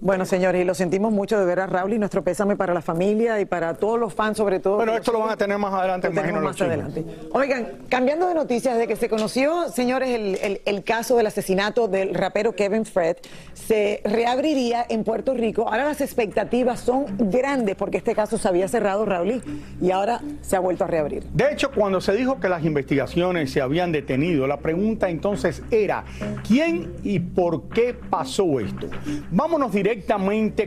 Bueno, 0.03 0.25
señores, 0.25 0.59
y 0.63 0.65
lo 0.65 0.73
sentimos 0.73 1.13
mucho 1.13 1.39
de 1.39 1.45
ver 1.45 1.59
a 1.59 1.67
Raúl 1.67 1.93
y 1.93 1.99
nuestro 1.99 2.23
pésame 2.23 2.55
para 2.55 2.73
la 2.73 2.81
familia 2.81 3.39
y 3.39 3.45
para 3.45 3.75
todos 3.75 3.99
los 3.99 4.11
fans, 4.15 4.35
sobre 4.35 4.59
todo. 4.59 4.77
Bueno, 4.77 4.95
esto 4.95 5.11
lo 5.11 5.19
van 5.19 5.29
a 5.29 5.37
tener 5.37 5.59
más 5.59 5.71
adelante, 5.71 6.07
Lo 6.07 6.13
imagino, 6.13 6.41
los 6.41 6.51
más 6.53 6.61
adelante. 6.61 7.05
Oigan, 7.33 7.67
cambiando 7.87 8.27
de 8.27 8.33
noticias, 8.33 8.73
desde 8.73 8.87
que 8.87 8.95
se 8.95 9.07
conoció, 9.09 9.69
señores, 9.69 10.09
el, 10.09 10.39
el- 10.41 10.61
el 10.65 10.83
caso 10.83 11.15
del 11.17 11.27
asesinato 11.27 11.87
del 11.87 12.15
rapero 12.15 12.53
Kevin 12.55 12.83
Fred, 12.85 13.17
se 13.53 14.01
reabriría 14.03 14.83
en 14.89 15.03
Puerto 15.03 15.35
Rico. 15.35 15.67
Ahora 15.69 15.83
las 15.85 16.01
expectativas 16.01 16.79
son 16.79 17.05
grandes 17.29 17.75
porque 17.75 17.97
este 17.97 18.15
caso 18.15 18.39
se 18.39 18.47
había 18.47 18.67
cerrado, 18.67 19.05
Raúl, 19.05 19.43
y 19.79 19.91
ahora 19.91 20.19
se 20.41 20.55
ha 20.55 20.59
vuelto 20.61 20.83
a 20.83 20.87
reabrir. 20.87 21.25
De 21.31 21.51
hecho, 21.53 21.69
cuando 21.69 22.01
se 22.01 22.13
dijo 22.13 22.39
que 22.39 22.49
las 22.49 22.65
investigaciones 22.65 23.51
se 23.51 23.61
habían 23.61 23.91
detenido, 23.91 24.47
la 24.47 24.57
pregunta 24.57 25.11
entonces 25.11 25.61
era, 25.69 26.05
¿quién 26.47 26.91
y 27.03 27.19
por 27.19 27.69
qué 27.69 27.93
pasó 27.93 28.59
esto? 28.59 28.87
Vámonos 29.29 29.71
directamente 29.71 29.90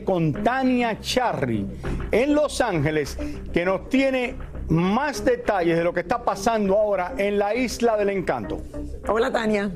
con 0.05 0.45
Tania 0.45 1.01
Charry 1.01 1.67
en 2.11 2.35
Los 2.35 2.61
Ángeles, 2.61 3.17
que 3.53 3.65
nos 3.65 3.89
tiene 3.89 4.37
más 4.69 5.25
detalles 5.25 5.79
de 5.79 5.85
lo 5.85 5.95
que 5.95 6.01
está 6.01 6.23
pasando 6.23 6.79
ahora 6.79 7.15
en 7.17 7.39
la 7.39 7.55
Isla 7.55 7.97
del 7.97 8.11
Encanto. 8.11 8.61
Hola, 9.09 9.33
Tania. 9.33 9.71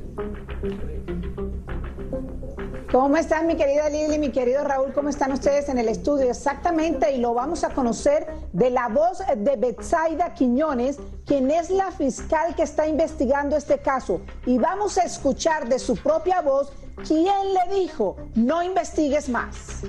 ¿Cómo 2.92 3.16
están 3.16 3.46
mi 3.46 3.56
querida 3.56 3.88
Lili, 3.88 4.18
mi 4.18 4.30
querido 4.30 4.64
Raúl? 4.64 4.92
¿Cómo 4.94 5.08
están 5.08 5.32
ustedes 5.32 5.68
en 5.68 5.78
el 5.78 5.88
estudio? 5.88 6.30
Exactamente, 6.30 7.12
y 7.12 7.18
lo 7.18 7.32
vamos 7.32 7.64
a 7.64 7.70
conocer 7.70 8.26
de 8.52 8.70
la 8.70 8.88
voz 8.88 9.22
de 9.34 9.56
Betsaida 9.56 10.34
Quiñones, 10.34 10.98
quien 11.26 11.50
es 11.50 11.70
la 11.70 11.90
fiscal 11.90 12.54
que 12.54 12.62
está 12.62 12.86
investigando 12.86 13.56
este 13.56 13.78
caso. 13.78 14.20
Y 14.46 14.58
vamos 14.58 14.96
a 14.98 15.02
escuchar 15.02 15.68
de 15.68 15.78
su 15.78 15.96
propia 15.96 16.40
voz 16.40 16.72
quién 17.06 17.54
le 17.54 17.80
dijo, 17.80 18.16
no 18.34 18.62
investigues 18.62 19.28
más. 19.28 19.82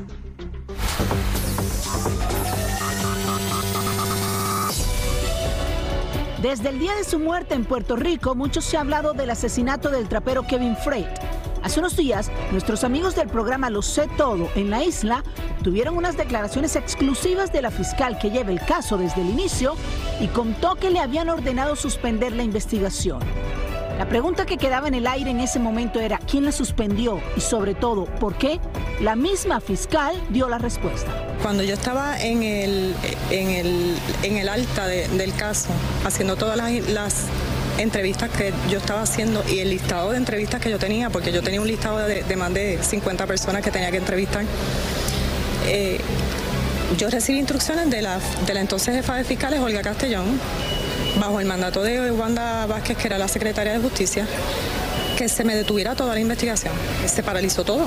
Desde 6.42 6.70
el 6.70 6.80
día 6.80 6.96
de 6.96 7.04
su 7.04 7.20
muerte 7.20 7.54
en 7.54 7.66
Puerto 7.66 7.98
Rico, 7.98 8.34
mucho 8.34 8.62
se 8.62 8.78
ha 8.78 8.82
hablado 8.82 9.14
del 9.14 9.30
asesinato 9.30 9.90
del 9.90 10.08
trapero 10.08 10.48
Kevin 10.48 10.78
Freight. 10.78 11.10
Hace 11.62 11.80
unos 11.82 11.98
días, 11.98 12.32
nuestros 12.52 12.86
amigos 12.86 13.16
del 13.16 13.28
programa 13.28 13.70
Lo 13.70 13.82
sé 13.82 14.08
todo 14.16 14.50
en 14.56 14.70
la 14.70 14.84
isla 14.84 15.24
tuvieron 15.62 15.98
unas 15.98 16.16
declaraciones 16.16 16.78
exclusivas 16.78 17.52
de 17.52 17.62
la 17.62 17.72
fiscal 17.72 18.18
que 18.18 18.32
lleva 18.32 18.52
el 18.52 18.62
caso 18.62 18.98
desde 18.98 19.22
el 19.22 19.30
inicio 19.30 19.76
y 20.22 20.28
contó 20.28 20.76
que 20.76 20.90
le 20.90 21.00
habían 21.00 21.28
ordenado 21.28 21.76
suspender 21.76 22.34
la 22.34 22.44
investigación. 22.44 23.20
La 24.00 24.08
pregunta 24.08 24.46
que 24.46 24.56
quedaba 24.58 24.88
en 24.88 24.94
el 24.94 25.06
aire 25.06 25.30
en 25.30 25.42
ese 25.42 25.60
momento 25.60 26.00
era 26.00 26.20
quién 26.20 26.46
la 26.46 26.54
suspendió 26.54 27.22
y 27.36 27.42
sobre 27.42 27.76
todo 27.76 28.06
por 28.06 28.38
qué. 28.38 28.62
La 29.02 29.18
misma 29.18 29.60
fiscal 29.60 30.16
dio 30.30 30.48
la 30.48 30.58
respuesta. 30.58 31.12
Cuando 31.44 31.64
yo 31.64 31.74
estaba 31.74 32.18
en 32.18 32.42
el, 32.44 32.96
en 33.30 33.50
el, 33.50 33.96
en 34.24 34.38
el 34.38 34.48
alta 34.48 34.88
de- 34.88 35.10
del 35.10 35.34
caso, 35.36 35.68
haciendo 36.06 36.38
todas 36.38 36.56
las, 36.56 37.14
entrevistas 37.78 38.30
que 38.30 38.54
yo 38.70 38.78
estaba 38.78 39.02
haciendo 39.02 39.42
y 39.50 39.60
el 39.60 39.70
listado 39.70 40.12
de 40.12 40.18
entrevistas 40.18 40.60
que 40.62 40.70
yo 40.70 40.78
tenía, 40.80 41.10
porque 41.10 41.32
yo 41.34 41.42
tenía 41.42 41.62
un 41.62 41.68
listado 41.68 41.98
de, 42.00 42.24
de 42.24 42.36
más 42.36 42.54
de 42.54 42.78
50 42.82 43.26
personas 43.26 43.62
que 43.62 43.72
tenía 43.72 43.90
que 43.92 43.98
entrevistar, 43.98 44.44
eh, 45.66 46.00
yo 46.98 47.10
recibí 47.10 47.40
instrucciones 47.40 47.90
de 47.90 48.02
la, 48.02 48.20
de 48.46 48.54
la 48.54 48.60
entonces 48.62 48.96
jefa 48.96 49.16
de 49.16 49.24
fiscales, 49.24 49.62
Olga 49.62 49.82
Castellón, 49.82 50.26
bajo 51.20 51.40
el 51.40 51.46
mandato 51.46 51.84
de 51.84 52.12
Wanda 52.12 52.66
Vázquez, 52.66 52.98
que 52.98 53.08
era 53.08 53.18
la 53.18 53.28
secretaria 53.28 53.74
de 53.74 53.80
Justicia, 53.80 54.26
que 55.18 55.28
se 55.28 55.44
me 55.44 55.56
detuviera 55.56 55.96
toda 55.96 56.14
la 56.14 56.20
investigación. 56.20 56.74
Se 57.06 57.24
paralizó 57.24 57.64
todo. 57.64 57.86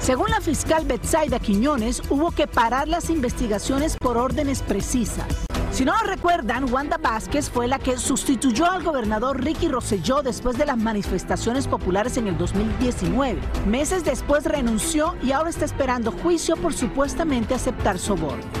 Según 0.00 0.30
la 0.30 0.40
fiscal 0.40 0.86
Betsaida 0.86 1.38
Quiñones, 1.38 2.02
hubo 2.08 2.30
que 2.30 2.46
parar 2.46 2.88
las 2.88 3.10
investigaciones 3.10 3.96
por 3.96 4.16
órdenes 4.16 4.62
precisas. 4.62 5.26
Si 5.70 5.84
no 5.84 5.92
recuerdan, 6.02 6.72
Wanda 6.72 6.96
Vázquez 6.96 7.50
fue 7.50 7.68
la 7.68 7.78
que 7.78 7.98
sustituyó 7.98 8.70
al 8.70 8.82
gobernador 8.82 9.42
Ricky 9.42 9.68
Rosselló 9.68 10.22
después 10.22 10.56
de 10.56 10.64
las 10.64 10.78
manifestaciones 10.78 11.68
populares 11.68 12.16
en 12.16 12.26
el 12.26 12.38
2019. 12.38 13.38
Meses 13.66 14.02
después 14.02 14.44
renunció 14.44 15.14
y 15.22 15.32
ahora 15.32 15.50
está 15.50 15.66
esperando 15.66 16.10
juicio 16.10 16.56
por 16.56 16.72
supuestamente 16.72 17.54
aceptar 17.54 17.98
soborno. 17.98 18.57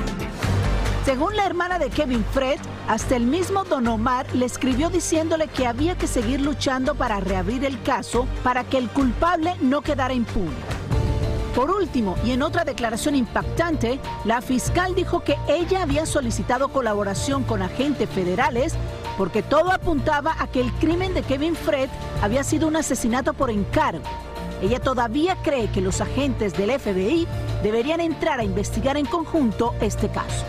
Según 1.08 1.36
la 1.36 1.46
hermana 1.46 1.78
de 1.78 1.88
Kevin 1.88 2.22
Fred, 2.34 2.60
hasta 2.86 3.16
el 3.16 3.24
mismo 3.24 3.64
Don 3.64 3.86
Omar 3.86 4.26
le 4.34 4.44
escribió 4.44 4.90
diciéndole 4.90 5.48
que 5.48 5.66
había 5.66 5.96
que 5.96 6.06
seguir 6.06 6.38
luchando 6.42 6.94
para 6.94 7.18
reabrir 7.18 7.64
el 7.64 7.82
caso 7.82 8.28
para 8.44 8.62
que 8.64 8.76
el 8.76 8.90
culpable 8.90 9.54
no 9.62 9.80
quedara 9.80 10.12
impune. 10.12 10.52
Por 11.54 11.70
último, 11.70 12.14
y 12.26 12.32
en 12.32 12.42
otra 12.42 12.66
declaración 12.66 13.14
impactante, 13.14 13.98
la 14.26 14.42
fiscal 14.42 14.94
dijo 14.94 15.20
que 15.20 15.38
ella 15.48 15.82
había 15.82 16.04
solicitado 16.04 16.68
colaboración 16.68 17.42
con 17.42 17.62
agentes 17.62 18.10
federales 18.10 18.74
porque 19.16 19.42
todo 19.42 19.72
apuntaba 19.72 20.36
a 20.38 20.46
que 20.48 20.60
el 20.60 20.70
crimen 20.74 21.14
de 21.14 21.22
Kevin 21.22 21.56
Fred 21.56 21.88
había 22.20 22.44
sido 22.44 22.68
un 22.68 22.76
asesinato 22.76 23.32
por 23.32 23.48
encargo. 23.50 24.04
Ella 24.60 24.78
todavía 24.78 25.38
cree 25.42 25.70
que 25.70 25.80
los 25.80 26.02
agentes 26.02 26.52
del 26.52 26.78
FBI 26.78 27.26
deberían 27.62 28.00
entrar 28.00 28.40
a 28.40 28.44
investigar 28.44 28.98
en 28.98 29.06
conjunto 29.06 29.74
este 29.80 30.10
caso. 30.10 30.44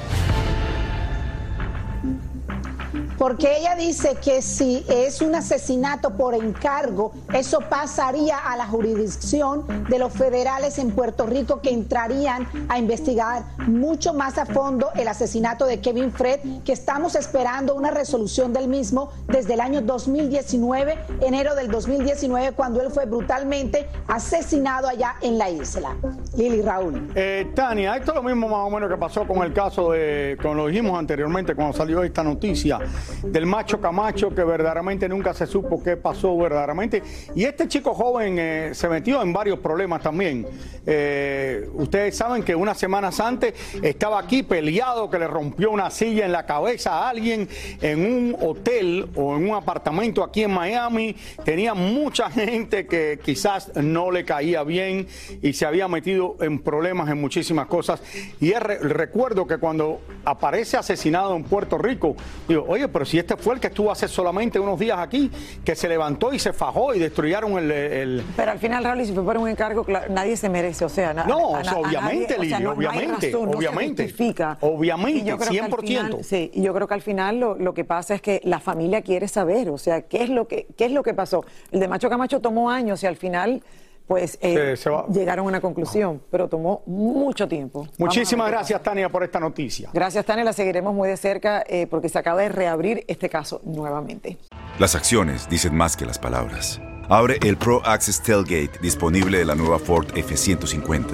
Porque 3.20 3.58
ella 3.58 3.76
dice 3.76 4.16
que 4.24 4.42
si 4.42 4.86
es 4.88 5.22
un 5.22 5.36
asesinato 5.36 6.12
por 6.12 6.34
encargo, 6.34 7.12
eso 7.34 7.60
pasaría 7.60 8.38
a 8.38 8.56
la 8.56 8.66
jurisdicción 8.66 9.66
de 9.90 10.00
los 10.00 10.14
federales 10.14 10.80
en 10.80 10.92
Puerto 10.92 11.26
Rico 11.26 11.60
que 11.60 11.70
entrarían 11.70 12.48
a 12.70 12.80
investigar 12.80 13.44
mucho 13.68 14.14
más 14.14 14.38
a 14.38 14.46
fondo 14.46 14.90
el 14.96 15.10
asesinato 15.10 15.66
de 15.66 15.82
Kevin 15.82 16.14
Fred, 16.14 16.40
que 16.64 16.72
estamos 16.72 17.16
esperando 17.16 17.76
una 17.76 17.92
resolución 17.92 18.54
del 18.54 18.70
mismo 18.70 19.12
desde 19.28 19.56
el 19.56 19.60
año 19.60 19.82
2019, 19.82 20.98
enero 21.20 21.56
del 21.56 21.70
2019, 21.70 22.54
cuando 22.54 22.82
él 22.82 22.90
fue 22.90 23.06
brutalmente 23.06 23.90
asesinado 24.08 24.88
allá 24.88 25.16
en 25.22 25.38
la 25.38 25.50
isla. 25.50 25.94
Lili 26.38 26.62
Raúl. 26.62 27.12
Eh, 27.16 27.52
Tania, 27.54 27.98
esto 27.98 28.12
es 28.12 28.16
lo 28.16 28.24
mismo 28.24 28.48
más 28.48 28.66
o 28.66 28.70
menos 28.70 28.90
que 28.90 28.96
pasó 28.96 29.28
con 29.28 29.44
el 29.44 29.52
caso 29.52 29.92
de, 29.92 30.38
como 30.42 30.54
lo 30.56 30.68
dijimos 30.68 30.98
anteriormente 30.98 31.54
cuando 31.54 31.76
salió 31.76 32.02
esta 32.02 32.24
noticia, 32.24 32.80
del 33.24 33.46
macho 33.46 33.80
Camacho, 33.80 34.34
que 34.34 34.44
verdaderamente 34.44 35.08
nunca 35.10 35.34
se 35.34 35.48
supo 35.48 35.82
qué 35.84 35.98
pasó 35.98 36.38
verdaderamente. 36.38 37.04
Y 37.36 37.44
este 37.46 37.68
chico 37.68 37.94
joven 37.94 38.38
eh, 38.40 38.70
se 38.74 38.90
metió 38.90 39.22
en 39.22 39.34
varios 39.34 39.60
problemas 39.60 40.02
también. 40.02 40.46
Eh, 40.86 41.70
ustedes 41.74 42.16
saben 42.16 42.44
que 42.44 42.56
unas 42.56 42.78
semanas 42.78 43.20
antes 43.20 43.54
estaba 43.82 44.20
aquí 44.20 44.44
peleado, 44.44 45.10
que 45.10 45.20
le 45.20 45.28
rompió 45.28 45.72
una 45.72 45.90
silla 45.92 46.26
en 46.26 46.32
la 46.32 46.46
cabeza 46.46 47.00
a 47.00 47.10
alguien 47.10 47.48
en 47.82 48.00
un 48.00 48.36
hotel 48.42 49.08
o 49.16 49.36
en 49.36 49.50
un 49.50 49.56
apartamento 49.56 50.24
aquí 50.24 50.44
en 50.44 50.52
Miami. 50.52 51.16
Tenía 51.44 51.74
mucha 51.74 52.30
gente 52.32 52.88
que 52.88 53.20
quizás 53.24 53.72
no 53.76 54.12
le 54.12 54.26
caía 54.26 54.64
bien 54.64 55.08
y 55.42 55.54
se 55.54 55.66
había 55.66 55.88
metido 55.88 56.36
en 56.42 56.60
problemas 56.60 57.10
en 57.10 57.20
muchísimas 57.20 57.68
cosas. 57.68 58.02
Y 58.40 58.54
recuerdo 58.54 59.46
que 59.48 59.58
cuando 59.58 60.02
aparece 60.26 60.78
asesinado 60.78 61.36
en 61.36 61.44
Puerto 61.44 61.78
Rico, 61.78 62.16
digo, 62.48 62.66
oye, 62.68 62.88
pero 62.88 62.99
si 63.06 63.20
este 63.20 63.38
fue 63.38 63.56
el 63.56 63.60
que 63.60 63.68
estuvo 63.68 63.92
hace 63.92 64.08
solamente 64.08 64.60
unos 64.60 64.80
días 64.80 64.98
aquí, 65.00 65.32
que 65.64 65.76
se 65.76 65.88
levantó 65.88 66.34
y 66.34 66.40
se 66.40 66.54
fajó 66.54 66.94
y 66.94 67.00
destruyeron 67.00 67.58
el... 67.58 68.24
Pero 68.36 68.52
al 68.52 68.60
final, 68.60 68.84
Raúl, 68.84 69.06
si 69.06 69.14
fue 69.14 69.24
por 69.24 69.38
un 69.38 69.48
encargo, 69.48 69.86
nadie 70.10 70.38
se 70.38 70.50
merece, 70.50 70.86
o 70.86 70.90
sea... 70.90 71.14
no, 71.14 71.50
obviamente, 71.50 72.38
Lili, 72.38 72.66
obviamente, 72.66 73.36
obviamente. 73.36 74.14
obviamente, 74.62 75.30
100%. 75.30 76.24
sí, 76.24 76.52
y 76.54 76.62
yo 76.62 76.74
creo 76.74 76.88
que 76.88 76.94
al 76.94 77.02
final 77.02 77.40
lo, 77.40 77.56
lo, 77.56 77.74
que 77.74 77.86
pasa 77.86 78.16
es 78.16 78.22
que 78.22 78.42
la 78.44 78.60
familia 78.60 79.02
quiere 79.02 79.28
saber, 79.28 79.70
o 79.70 79.78
sea, 79.78 80.02
qué 80.02 80.24
es 80.24 80.30
lo 80.30 80.48
que, 80.48 80.68
qué 80.78 80.86
es 80.86 80.92
lo 80.92 81.04
que 81.04 81.14
pasó. 81.14 81.44
El 81.72 81.80
de 81.80 81.88
Macho 81.88 82.10
Camacho 82.10 82.40
tomó 82.40 82.70
años 82.70 83.04
y 83.04 83.08
al 83.08 83.16
final 83.16 83.64
pues 84.10 84.40
eh, 84.42 84.76
llegaron 85.14 85.46
a 85.46 85.50
una 85.50 85.62
conclusión, 85.62 86.20
pero 86.32 86.50
tomó 86.50 86.82
mucho 86.88 87.48
tiempo. 87.48 87.88
Muchísimas 88.00 88.50
gracias, 88.50 88.82
Tania, 88.82 89.08
por 89.08 89.24
esta 89.24 89.40
noticia. 89.40 89.92
Gracias, 89.94 90.26
Tania, 90.26 90.44
la 90.44 90.52
seguiremos 90.52 90.96
muy 90.96 91.08
de 91.08 91.16
cerca 91.16 91.64
eh, 91.68 91.86
porque 91.86 92.10
se 92.10 92.18
acaba 92.18 92.42
de 92.42 92.50
reabrir 92.50 93.06
este 93.08 93.30
caso 93.30 93.62
nuevamente. 93.64 94.40
Las 94.80 94.96
acciones 94.96 95.48
dicen 95.48 95.76
más 95.76 95.96
que 95.96 96.08
las 96.08 96.18
palabras. 96.18 96.82
Abre 97.08 97.38
el 97.44 97.56
Pro 97.56 97.86
Access 97.86 98.24
Tailgate 98.24 98.80
disponible 98.82 99.38
de 99.38 99.46
la 99.46 99.54
nueva 99.54 99.78
Ford 99.78 100.08
F-150. 100.16 101.06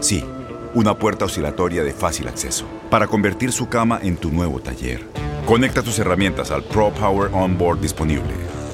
Sí, 0.00 0.22
una 0.74 0.98
puerta 0.98 1.24
oscilatoria 1.24 1.82
de 1.82 1.94
fácil 1.94 2.28
acceso 2.28 2.66
para 2.90 3.06
convertir 3.06 3.50
su 3.50 3.70
cama 3.70 3.98
en 4.02 4.18
tu 4.18 4.30
nuevo 4.30 4.60
taller. 4.60 5.06
Conecta 5.46 5.82
tus 5.82 5.98
herramientas 5.98 6.50
al 6.50 6.62
Pro 6.64 6.90
Power 6.90 7.30
Onboard 7.32 7.80
disponible 7.80 8.61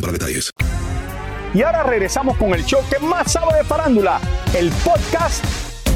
para 0.00 0.12
detalles. 0.12 0.50
Y 1.54 1.62
ahora 1.62 1.82
regresamos 1.82 2.36
con 2.36 2.52
el 2.54 2.64
show 2.64 2.80
que 2.90 2.98
más 3.04 3.32
sabe 3.32 3.56
de 3.56 3.64
farándula, 3.64 4.20
el 4.54 4.70
podcast 4.84 5.44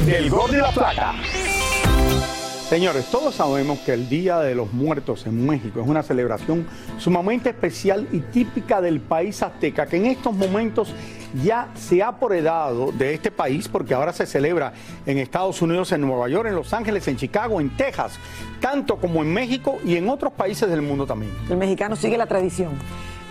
del 0.05 0.29
Gol 0.29 0.51
de 0.51 0.57
la 0.57 0.71
Plata. 0.71 1.13
Señores, 2.69 3.05
todos 3.11 3.35
sabemos 3.35 3.77
que 3.79 3.93
el 3.93 4.09
Día 4.09 4.39
de 4.39 4.55
los 4.55 4.73
Muertos 4.73 5.27
en 5.27 5.45
México 5.45 5.79
es 5.79 5.87
una 5.87 6.01
celebración 6.01 6.65
sumamente 6.97 7.49
especial 7.49 8.07
y 8.11 8.19
típica 8.19 8.81
del 8.81 8.99
país 8.99 9.43
azteca, 9.43 9.85
que 9.85 9.97
en 9.97 10.07
estos 10.07 10.33
momentos 10.33 10.91
ya 11.43 11.69
se 11.75 12.01
ha 12.01 12.07
apoderado 12.07 12.91
de 12.91 13.13
este 13.13 13.29
país 13.29 13.67
porque 13.67 13.93
ahora 13.93 14.11
se 14.11 14.25
celebra 14.25 14.73
en 15.05 15.19
Estados 15.19 15.61
Unidos, 15.61 15.91
en 15.91 16.01
Nueva 16.01 16.27
York, 16.29 16.47
en 16.47 16.55
Los 16.55 16.73
Ángeles, 16.73 17.07
en 17.07 17.17
Chicago, 17.17 17.61
en 17.61 17.77
Texas, 17.77 18.17
tanto 18.59 18.97
como 18.97 19.21
en 19.21 19.31
México 19.31 19.77
y 19.85 19.95
en 19.95 20.09
otros 20.09 20.33
países 20.33 20.67
del 20.67 20.81
mundo 20.81 21.05
también. 21.05 21.31
El 21.49 21.57
mexicano 21.57 21.95
sigue 21.95 22.17
la 22.17 22.25
tradición. 22.25 22.71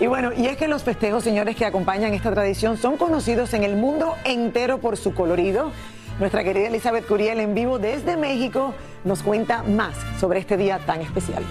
Y 0.01 0.07
bueno, 0.07 0.33
y 0.37 0.47
es 0.47 0.57
que 0.57 0.69
los 0.69 0.83
festejos, 0.83 1.23
señores, 1.23 1.55
que 1.57 1.65
acompañan 1.65 2.13
esta 2.15 2.33
tradición 2.33 2.77
son 2.77 2.97
conocidos 2.97 3.55
en 3.55 3.63
el 3.63 3.77
mundo 3.77 4.15
entero 4.25 4.79
por 4.79 4.97
su 4.97 5.15
colorido. 5.15 5.71
Nuestra 6.19 6.45
querida 6.45 6.69
Elizabeth 6.69 7.07
Curiel 7.07 7.41
en 7.41 7.55
vivo 7.55 7.79
desde 7.79 8.17
México 8.17 8.75
nos 9.05 9.23
cuenta 9.23 9.63
más 9.63 9.95
sobre 10.21 10.41
este 10.41 10.57
día 10.57 10.79
tan 10.85 11.01
especial. 11.01 11.43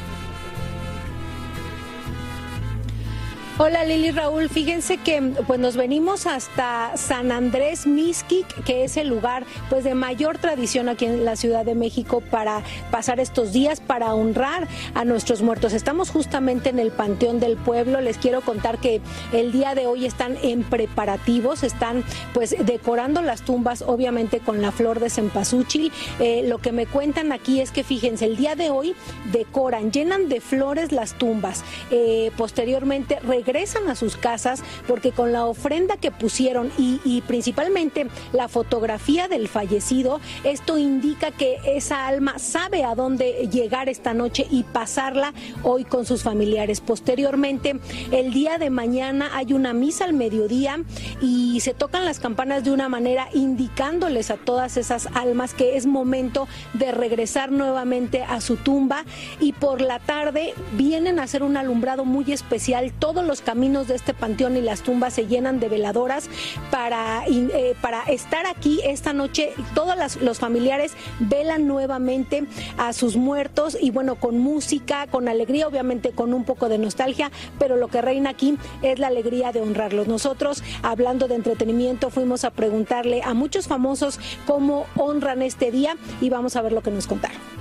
Hola 3.63 3.85
Lili 3.85 4.09
Raúl, 4.09 4.49
fíjense 4.49 4.97
que 4.97 5.21
pues 5.45 5.59
nos 5.59 5.77
venimos 5.77 6.25
hasta 6.25 6.97
San 6.97 7.31
Andrés 7.31 7.85
Mixquic, 7.85 8.47
que 8.63 8.83
es 8.83 8.97
el 8.97 9.07
lugar 9.07 9.45
pues 9.69 9.83
de 9.83 9.93
mayor 9.93 10.39
tradición 10.39 10.89
aquí 10.89 11.05
en 11.05 11.25
la 11.25 11.35
Ciudad 11.35 11.63
de 11.63 11.75
México 11.75 12.23
para 12.31 12.63
pasar 12.89 13.19
estos 13.19 13.53
días 13.53 13.79
para 13.79 14.15
honrar 14.15 14.67
a 14.95 15.05
nuestros 15.05 15.43
muertos. 15.43 15.73
Estamos 15.73 16.09
justamente 16.09 16.69
en 16.69 16.79
el 16.79 16.89
Panteón 16.89 17.39
del 17.39 17.55
Pueblo. 17.55 18.01
Les 18.01 18.17
quiero 18.17 18.41
contar 18.41 18.79
que 18.79 18.99
el 19.31 19.51
día 19.51 19.75
de 19.75 19.85
hoy 19.85 20.07
están 20.07 20.37
en 20.41 20.63
preparativos, 20.63 21.61
están 21.61 22.03
pues 22.33 22.55
decorando 22.65 23.21
las 23.21 23.43
tumbas, 23.43 23.83
obviamente 23.83 24.39
con 24.39 24.63
la 24.63 24.71
flor 24.71 24.99
de 24.99 25.11
cempasúchil. 25.11 25.91
Eh, 26.19 26.45
lo 26.47 26.57
que 26.57 26.71
me 26.71 26.87
cuentan 26.87 27.31
aquí 27.31 27.61
es 27.61 27.69
que 27.69 27.83
fíjense, 27.83 28.25
el 28.25 28.37
día 28.37 28.55
de 28.55 28.71
hoy 28.71 28.95
decoran, 29.31 29.91
llenan 29.91 30.29
de 30.29 30.41
flores 30.41 30.91
las 30.91 31.13
tumbas. 31.13 31.63
Eh, 31.91 32.31
posteriormente 32.35 33.19
regresan 33.19 33.50
regresan 33.51 33.89
a 33.89 33.95
sus 33.95 34.15
casas 34.15 34.63
porque 34.87 35.11
con 35.11 35.33
la 35.33 35.45
ofrenda 35.45 35.97
que 35.97 36.09
pusieron 36.09 36.71
y, 36.77 37.21
principalmente 37.27 38.07
la 38.31 38.47
fotografía 38.47 39.27
del 39.27 39.49
fallecido, 39.49 40.21
esto 40.45 40.77
indica 40.77 41.31
que 41.31 41.59
esa 41.65 42.07
alma 42.07 42.39
sabe 42.39 42.85
a 42.85 42.95
dónde 42.95 43.49
llegar 43.51 43.89
esta 43.89 44.13
noche 44.13 44.47
y 44.49 44.63
pasarla 44.63 45.33
hoy 45.63 45.83
con 45.83 46.05
sus 46.05 46.23
familiares. 46.23 46.79
Posteriormente, 46.79 47.77
el 48.11 48.31
día 48.31 48.57
de 48.57 48.69
mañana 48.69 49.31
hay 49.33 49.51
una 49.51 49.73
misa 49.73 50.05
al 50.05 50.13
mediodía 50.13 50.79
y 51.19 51.59
se 51.59 51.73
tocan 51.73 52.05
las 52.05 52.21
campanas 52.21 52.63
de 52.63 52.71
una 52.71 52.87
manera 52.87 53.27
indicándoles 53.33 54.31
a 54.31 54.37
todas 54.37 54.77
esas 54.77 55.09
almas 55.13 55.53
que 55.53 55.75
es 55.75 55.85
momento 55.85 56.47
de 56.73 56.93
regresar 56.93 57.51
nuevamente 57.51 58.23
a 58.23 58.39
su 58.39 58.55
tumba 58.55 59.03
y 59.41 59.51
por 59.51 59.81
la 59.81 59.99
tarde 59.99 60.53
vienen 60.73 61.19
a 61.19 61.23
hacer 61.23 61.43
un 61.43 61.57
alumbrado 61.57 62.05
muy 62.05 62.31
especial 62.31 62.93
todos 63.01 63.25
los 63.31 63.39
caminos 63.39 63.87
de 63.87 63.95
este 63.95 64.13
panteón 64.13 64.57
y 64.57 64.61
las 64.61 64.81
tumbas 64.81 65.13
se 65.13 65.25
llenan 65.25 65.61
de 65.61 65.69
veladoras 65.69 66.27
para, 66.69 67.23
eh, 67.27 67.75
para 67.79 68.03
estar 68.03 68.45
aquí 68.45 68.81
esta 68.83 69.13
noche. 69.13 69.53
Todos 69.73 69.95
los 70.21 70.39
familiares 70.39 70.91
velan 71.21 71.65
nuevamente 71.65 72.43
a 72.77 72.91
sus 72.91 73.15
muertos 73.15 73.77
y 73.79 73.89
bueno, 73.89 74.15
con 74.15 74.37
música, 74.39 75.07
con 75.07 75.29
alegría, 75.29 75.65
obviamente 75.65 76.11
con 76.11 76.33
un 76.33 76.43
poco 76.43 76.67
de 76.67 76.77
nostalgia, 76.77 77.31
pero 77.57 77.77
lo 77.77 77.87
que 77.87 78.01
reina 78.01 78.31
aquí 78.31 78.57
es 78.81 78.99
la 78.99 79.07
alegría 79.07 79.53
de 79.53 79.61
honrarlos. 79.61 80.09
Nosotros, 80.09 80.61
hablando 80.83 81.29
de 81.29 81.35
entretenimiento, 81.35 82.09
fuimos 82.09 82.43
a 82.43 82.51
preguntarle 82.51 83.21
a 83.23 83.33
muchos 83.33 83.69
famosos 83.69 84.19
cómo 84.45 84.87
honran 84.97 85.41
este 85.41 85.71
día 85.71 85.95
y 86.19 86.29
vamos 86.29 86.57
a 86.57 86.61
ver 86.61 86.73
lo 86.73 86.81
que 86.81 86.91
nos 86.91 87.07
contaron. 87.07 87.60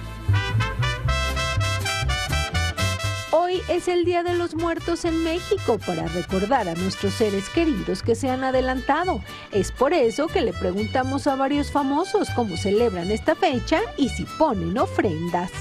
Hoy 3.33 3.63
es 3.69 3.87
el 3.87 4.05
Día 4.05 4.25
de 4.25 4.35
los 4.35 4.57
Muertos 4.57 5.05
en 5.05 5.23
México 5.23 5.79
para 5.87 6.05
recordar 6.09 6.69
a 6.69 6.75
nuestros 6.75 7.15
seres 7.15 7.49
queridos 7.49 8.03
que 8.03 8.17
se 8.17 8.29
han 8.29 8.43
adelantado. 8.43 9.23
Es 9.53 9.71
por 9.71 9.93
eso 9.93 10.27
que 10.27 10.41
le 10.41 10.53
preguntamos 10.53 11.29
a 11.29 11.37
varios 11.37 11.71
famosos 11.71 12.29
cómo 12.35 12.57
celebran 12.57 13.09
esta 13.13 13.37
fecha 13.37 13.83
y 13.97 14.09
si 14.09 14.25
ponen 14.37 14.77
ofrendas. 14.77 15.53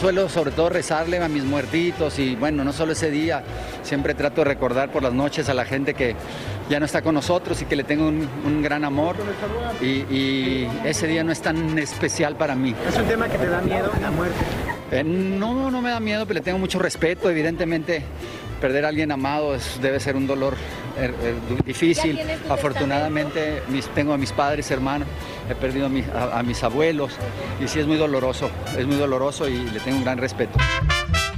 Suelo 0.00 0.28
sobre 0.28 0.50
todo 0.50 0.70
rezarle 0.70 1.22
a 1.22 1.28
mis 1.28 1.44
muertitos 1.44 2.18
y 2.18 2.34
bueno, 2.34 2.64
no 2.64 2.72
solo 2.72 2.92
ese 2.92 3.12
día, 3.12 3.44
siempre 3.84 4.14
trato 4.14 4.40
de 4.40 4.46
recordar 4.46 4.90
por 4.90 5.04
las 5.04 5.12
noches 5.12 5.48
a 5.48 5.54
la 5.54 5.64
gente 5.64 5.94
que 5.94 6.16
ya 6.68 6.80
no 6.80 6.86
está 6.86 7.00
con 7.02 7.14
nosotros 7.14 7.62
y 7.62 7.64
que 7.66 7.76
le 7.76 7.84
tengo 7.84 8.08
un, 8.08 8.28
un 8.44 8.60
gran 8.60 8.84
amor 8.84 9.14
y, 9.80 9.86
y 9.86 10.68
ese 10.84 11.06
día 11.06 11.22
no 11.22 11.30
es 11.30 11.40
tan 11.40 11.78
especial 11.78 12.34
para 12.34 12.56
mí. 12.56 12.74
¿Es 12.88 12.96
un 12.96 13.06
tema 13.06 13.28
que 13.28 13.38
te 13.38 13.46
da 13.46 13.60
miedo, 13.60 13.92
la 14.02 14.10
muerte? 14.10 14.44
Eh, 14.90 15.04
no, 15.04 15.70
no 15.70 15.82
me 15.82 15.90
da 15.90 16.00
miedo, 16.00 16.24
pero 16.26 16.38
le 16.38 16.44
tengo 16.44 16.58
mucho 16.58 16.78
respeto. 16.78 17.30
Evidentemente, 17.30 18.02
perder 18.60 18.84
a 18.84 18.88
alguien 18.88 19.12
amado 19.12 19.54
es- 19.54 19.80
debe 19.80 20.00
ser 20.00 20.16
un 20.16 20.26
dolor 20.26 20.56
eh, 21.00 21.12
du- 21.48 21.62
difícil. 21.64 22.16
¿Ya 22.16 22.24
tienes 22.24 22.42
tu 22.42 22.52
Afortunadamente, 22.52 23.62
mis- 23.68 23.86
tengo 23.88 24.12
a 24.12 24.18
mis 24.18 24.32
padres, 24.32 24.68
hermanos, 24.70 25.06
he 25.48 25.54
perdido 25.54 25.86
a, 25.86 25.88
mi- 25.88 26.04
a- 26.12 26.38
a 26.38 26.42
mis 26.42 26.62
abuelos 26.64 27.12
y 27.62 27.68
sí 27.68 27.78
es 27.78 27.86
muy 27.86 27.96
doloroso, 27.98 28.50
es 28.76 28.84
muy 28.86 28.96
doloroso 28.96 29.48
y 29.48 29.58
le 29.70 29.78
tengo 29.80 29.98
un 29.98 30.04
gran 30.04 30.18
respeto. 30.18 30.58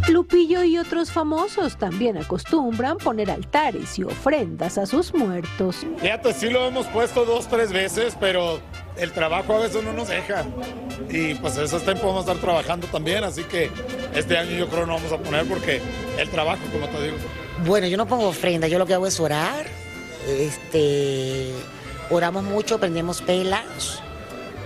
Lupillo 0.09 0.65
y 0.65 0.79
otros 0.79 1.13
famosos 1.13 1.77
también 1.77 2.17
acostumbran 2.17 2.97
poner 2.97 3.31
altares 3.31 3.99
y 3.99 4.03
ofrendas 4.05 4.79
a 4.79 4.87
sus 4.87 5.13
muertos. 5.15 5.87
Fíjate, 6.01 6.33
sí 6.33 6.49
lo 6.49 6.67
hemos 6.67 6.87
puesto 6.87 7.25
dos, 7.27 7.47
tres 7.49 7.71
veces, 7.73 8.17
pero 8.19 8.61
el 9.01 9.13
trabajo 9.13 9.55
a 9.55 9.61
veces 9.61 9.83
no 9.83 9.93
nos 9.93 10.09
deja. 10.09 10.45
Y 11.09 11.35
pues 11.35 11.57
esos 11.57 11.83
tiempos 11.83 12.05
vamos 12.05 12.29
a 12.29 12.33
estar 12.33 12.45
trabajando 12.45 12.87
también, 12.87 13.25
así 13.25 13.43
que 13.45 13.71
este 14.15 14.37
año 14.37 14.57
yo 14.57 14.69
creo 14.69 14.87
no 14.87 14.95
vamos 14.95 15.13
a 15.13 15.19
poner 15.19 15.47
porque 15.47 15.81
el 16.19 16.29
trabajo, 16.31 16.63
como 16.73 16.87
te 16.89 17.03
digo. 17.03 17.17
Bueno, 17.65 17.87
yo 17.87 17.97
no 17.97 18.07
pongo 18.07 18.29
ofrenda, 18.29 18.69
yo 18.69 18.79
lo 18.79 18.87
que 18.87 18.95
hago 18.95 19.07
es 19.07 19.19
orar. 19.19 19.67
Este, 20.29 21.51
oramos 22.11 22.45
mucho, 22.45 22.79
prendemos 22.79 23.23
pelas, 23.23 24.03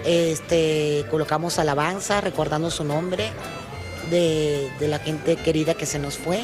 este, 0.04 1.04
colocamos 1.10 1.58
alabanza 1.58 2.20
recordando 2.20 2.70
su 2.70 2.84
nombre 2.84 3.30
de, 4.10 4.68
de 4.80 4.88
la 4.88 4.98
gente 4.98 5.36
querida 5.36 5.74
que 5.74 5.86
se 5.86 5.98
nos 5.98 6.18
fue. 6.18 6.40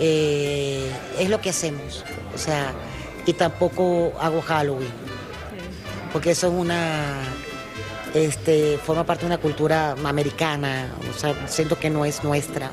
Eh, 0.00 0.90
es 1.18 1.28
lo 1.28 1.40
que 1.40 1.50
hacemos. 1.50 2.04
O 2.34 2.38
sea, 2.38 2.72
y 3.26 3.32
tampoco 3.34 4.12
hago 4.20 4.40
Halloween, 4.40 4.92
porque 6.12 6.30
eso 6.30 6.48
es 6.48 6.52
una, 6.52 7.22
este, 8.14 8.78
forma 8.78 9.04
parte 9.04 9.22
de 9.22 9.26
una 9.26 9.38
cultura 9.38 9.92
americana. 10.04 10.92
O 11.10 11.18
sea, 11.18 11.34
siento 11.48 11.78
que 11.78 11.90
no 11.90 12.04
es 12.04 12.24
nuestra. 12.24 12.70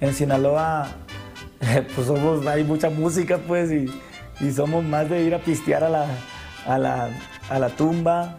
En 0.00 0.14
Sinaloa, 0.14 0.88
pues 1.94 2.06
somos, 2.06 2.46
hay 2.46 2.64
mucha 2.64 2.90
música, 2.90 3.38
pues, 3.38 3.70
y, 3.70 3.86
y 4.40 4.52
somos 4.52 4.84
más 4.84 5.08
de 5.10 5.22
ir 5.22 5.34
a 5.34 5.40
pistear 5.40 5.84
a 5.84 5.88
la, 5.88 6.06
a 6.66 6.78
la, 6.78 7.10
a 7.50 7.58
la 7.58 7.68
tumba 7.70 8.38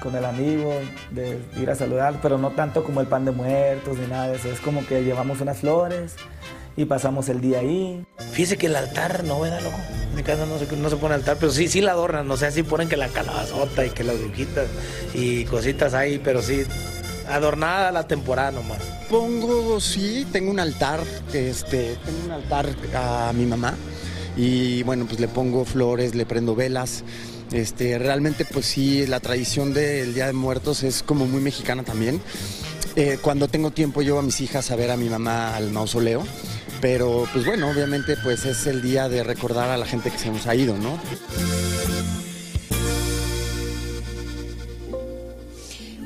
con 0.00 0.14
el 0.14 0.24
amigo, 0.24 0.72
de 1.10 1.40
ir 1.56 1.70
a 1.70 1.74
saludar, 1.74 2.20
pero 2.22 2.38
no 2.38 2.50
tanto 2.50 2.84
como 2.84 3.00
el 3.00 3.06
pan 3.06 3.24
de 3.24 3.32
muertos 3.32 3.98
ni 3.98 4.06
nada 4.06 4.28
de 4.28 4.36
eso. 4.36 4.50
Es 4.50 4.60
como 4.60 4.86
que 4.86 5.02
llevamos 5.02 5.40
unas 5.40 5.58
flores 5.58 6.16
y 6.76 6.84
pasamos 6.84 7.28
el 7.28 7.40
día 7.40 7.60
ahí. 7.60 8.04
Fíjese 8.32 8.56
que 8.56 8.66
el 8.66 8.76
altar 8.76 9.24
no, 9.24 9.40
¿verdad, 9.40 9.60
loco? 9.62 9.78
En 10.10 10.16
mi 10.16 10.22
casa 10.22 10.46
no 10.46 10.58
se, 10.58 10.76
no 10.76 10.90
se 10.90 10.96
pone 10.96 11.14
altar, 11.14 11.38
pero 11.40 11.50
sí, 11.50 11.68
sí 11.68 11.80
la 11.80 11.92
adornan. 11.92 12.30
O 12.30 12.36
sea, 12.36 12.50
sí 12.50 12.62
ponen 12.62 12.88
que 12.88 12.96
la 12.96 13.08
calabazota 13.08 13.86
y 13.86 13.90
que 13.90 14.04
las 14.04 14.18
brujitas 14.18 14.68
y 15.14 15.44
cositas 15.46 15.94
ahí, 15.94 16.20
pero 16.22 16.42
sí, 16.42 16.64
adornada 17.28 17.90
la 17.92 18.06
temporada 18.06 18.52
nomás. 18.52 18.78
Pongo, 19.08 19.80
sí, 19.80 20.26
tengo 20.32 20.50
un 20.50 20.60
altar, 20.60 21.00
este, 21.32 21.96
tengo 22.04 22.24
un 22.26 22.30
altar 22.32 22.68
a 22.94 23.32
mi 23.34 23.46
mamá 23.46 23.74
y 24.36 24.82
bueno, 24.82 25.06
pues 25.06 25.20
le 25.20 25.28
pongo 25.28 25.64
flores, 25.64 26.14
le 26.14 26.26
prendo 26.26 26.54
velas. 26.54 27.04
Este, 27.52 27.96
realmente 27.98 28.44
pues 28.44 28.66
sí, 28.66 29.06
la 29.06 29.20
tradición 29.20 29.72
del 29.72 30.14
Día 30.14 30.26
de 30.26 30.32
Muertos 30.32 30.82
es 30.82 31.02
como 31.02 31.26
muy 31.26 31.40
mexicana 31.40 31.84
también. 31.84 32.20
Eh, 32.96 33.18
cuando 33.20 33.46
tengo 33.46 33.70
tiempo 33.70 34.02
llevo 34.02 34.18
a 34.18 34.22
mis 34.22 34.40
hijas 34.40 34.70
a 34.70 34.76
ver 34.76 34.90
a 34.90 34.96
mi 34.96 35.08
mamá 35.08 35.54
al 35.54 35.70
mausoleo, 35.70 36.24
pero 36.80 37.26
pues 37.32 37.44
bueno, 37.44 37.68
obviamente 37.70 38.16
pues 38.22 38.44
es 38.44 38.66
el 38.66 38.82
día 38.82 39.08
de 39.08 39.22
recordar 39.22 39.70
a 39.70 39.76
la 39.76 39.86
gente 39.86 40.10
que 40.10 40.18
se 40.18 40.30
nos 40.30 40.46
ha 40.46 40.54
ido, 40.54 40.76
¿no? 40.76 40.98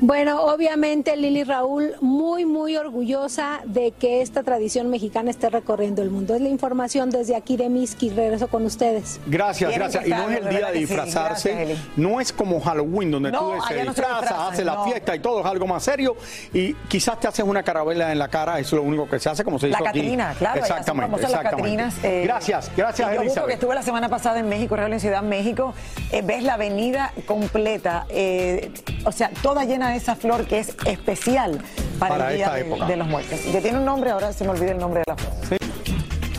Bueno, 0.03 0.41
obviamente 0.45 1.15
Lili 1.15 1.43
Raúl 1.43 1.93
muy, 2.01 2.43
muy 2.43 2.75
orgullosa 2.75 3.59
de 3.65 3.91
que 3.91 4.23
esta 4.23 4.41
tradición 4.41 4.89
mexicana 4.89 5.29
esté 5.29 5.49
recorriendo 5.51 6.01
el 6.01 6.09
mundo. 6.09 6.33
Es 6.33 6.41
la 6.41 6.49
información 6.49 7.11
desde 7.11 7.35
aquí 7.35 7.55
de 7.55 7.69
Miski. 7.69 8.09
Regreso 8.09 8.47
con 8.47 8.65
ustedes. 8.65 9.19
Gracias, 9.27 9.71
gracias. 9.75 10.07
Y 10.07 10.09
no 10.09 10.27
es 10.27 10.37
el 10.39 10.49
día 10.49 10.67
de 10.67 10.73
sí. 10.73 10.79
disfrazarse. 10.79 11.53
Gracias, 11.53 11.79
no 11.97 12.19
es 12.19 12.33
como 12.33 12.59
Halloween, 12.59 13.11
donde 13.11 13.31
No, 13.31 13.39
tú 13.39 13.61
se 13.67 13.75
no 13.75 13.91
disfrazas, 13.91 14.21
disfrazan, 14.21 14.53
haces 14.53 14.65
la 14.65 14.73
no. 14.73 14.85
fiesta 14.85 15.15
y 15.15 15.19
todo, 15.19 15.39
es 15.41 15.45
algo 15.45 15.67
más 15.67 15.83
serio. 15.83 16.15
Y 16.51 16.73
quizás 16.89 17.19
te 17.19 17.27
haces 17.27 17.45
una 17.45 17.61
carabela 17.61 18.11
en 18.11 18.17
la 18.17 18.27
cara, 18.27 18.57
eso 18.59 18.75
es 18.77 18.81
lo 18.81 18.87
único 18.87 19.07
que 19.07 19.19
se 19.19 19.29
hace, 19.29 19.43
como 19.43 19.59
se 19.59 19.67
La 19.67 19.75
hizo 19.77 19.87
aquí. 19.87 19.99
Catrina, 19.99 20.33
claro, 20.37 20.59
Exactamente, 20.61 21.11
famosas 21.11 21.31
las 21.31 21.41
exactamente. 21.41 21.77
Catrinas. 21.83 22.03
eh, 22.03 22.23
gracias, 22.25 22.71
gracias, 22.75 23.07
y 23.07 23.13
yo 23.15 23.21
justo 23.21 23.21
que 23.21 23.27
Elizabeth. 23.27 23.53
estuve 23.53 23.75
la 23.75 23.83
semana 23.83 24.09
pasada 24.09 24.39
en 24.39 24.49
México, 24.49 24.75
Real 24.75 24.91
en 24.93 24.99
Ciudad 24.99 25.21
México, 25.21 25.75
eh, 26.11 26.23
ves 26.23 26.41
la 26.43 26.55
avenida 26.55 27.13
completa, 27.27 28.07
eh, 28.09 28.71
o 29.05 29.11
sea, 29.11 29.29
toda 29.43 29.63
llena 29.65 29.89
de 29.90 29.90
esa 29.95 30.15
flor 30.15 30.45
que 30.45 30.59
es 30.59 30.75
especial 30.85 31.59
para, 31.99 32.15
Para 32.17 32.29
el 32.31 32.35
Día 32.37 32.45
esta 32.45 32.55
de, 32.57 32.61
época. 32.61 32.85
de 32.87 32.97
los 32.97 33.07
muertos. 33.07 33.39
Que 33.39 33.61
tiene 33.61 33.77
un 33.79 33.85
nombre, 33.85 34.09
ahora 34.11 34.33
se 34.33 34.43
me 34.43 34.49
olvida 34.51 34.71
el 34.71 34.77
nombre 34.79 35.01
de 35.05 35.11
la 35.11 35.15
flor. 35.17 35.31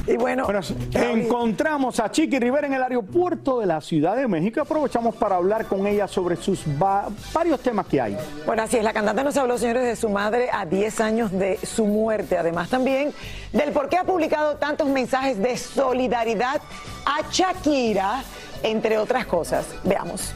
Y 0.04 0.16
bueno, 0.16 0.46
Encontramos 0.94 2.00
a 2.00 2.10
Chiqui 2.10 2.38
Rivera 2.40 2.66
en 2.66 2.74
el 2.74 2.82
aeropuerto 2.82 3.60
de 3.60 3.66
la 3.66 3.80
Ciudad 3.80 4.16
de 4.16 4.26
México. 4.26 4.60
Aprovechamos 4.60 5.14
para 5.14 5.36
hablar 5.36 5.66
con 5.66 5.86
ella 5.86 6.08
sobre 6.08 6.34
sus 6.36 6.64
va- 6.66 7.08
varios 7.32 7.60
temas 7.60 7.86
que 7.86 8.00
hay. 8.00 8.18
Bueno, 8.44 8.62
así 8.64 8.76
es, 8.78 8.84
la 8.84 8.92
cantante 8.92 9.22
nos 9.22 9.36
habló, 9.36 9.56
señores, 9.56 9.84
de 9.84 9.94
su 9.96 10.08
madre 10.10 10.50
a 10.52 10.66
10 10.66 11.00
años 11.00 11.30
de 11.30 11.56
su 11.64 11.86
muerte. 11.86 12.36
Además, 12.36 12.68
también 12.68 13.12
del 13.52 13.70
por 13.70 13.88
qué 13.88 13.96
ha 13.96 14.04
publicado 14.04 14.56
tantos 14.56 14.88
mensajes 14.88 15.38
de 15.38 15.56
solidaridad 15.56 16.60
a 17.06 17.30
Shakira, 17.30 18.24
entre 18.64 18.98
otras 18.98 19.24
cosas. 19.26 19.64
Veamos. 19.84 20.34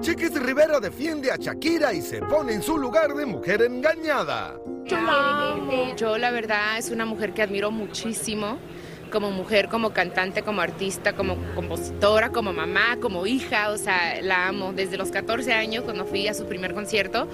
Chiquis 0.00 0.32
Rivera 0.40 0.78
defiende 0.78 1.30
a 1.32 1.36
Shakira 1.36 1.92
y 1.92 2.00
se 2.02 2.20
pone 2.20 2.52
en 2.52 2.62
su 2.62 2.78
lugar 2.78 3.14
de 3.14 3.26
mujer 3.26 3.62
engañada. 3.62 4.56
Yo 4.84 5.00
la. 5.00 5.94
Yo 5.96 6.18
la 6.18 6.30
verdad 6.30 6.78
es 6.78 6.90
una 6.90 7.04
mujer 7.04 7.34
que 7.34 7.42
admiro 7.42 7.70
muchísimo. 7.70 8.58
Como 9.10 9.30
mujer, 9.30 9.68
como 9.68 9.90
cantante, 9.94 10.42
como 10.42 10.60
artista, 10.60 11.14
como 11.14 11.36
compositora, 11.54 12.30
como 12.30 12.52
mamá, 12.52 12.98
como 13.00 13.26
hija, 13.26 13.70
o 13.70 13.78
sea, 13.78 14.20
la 14.20 14.48
amo 14.48 14.74
desde 14.74 14.98
los 14.98 15.10
14 15.10 15.52
años 15.54 15.82
cuando 15.82 16.04
fui 16.04 16.28
a 16.28 16.34
su 16.34 16.44
primer 16.46 16.74
concierto. 16.74 17.26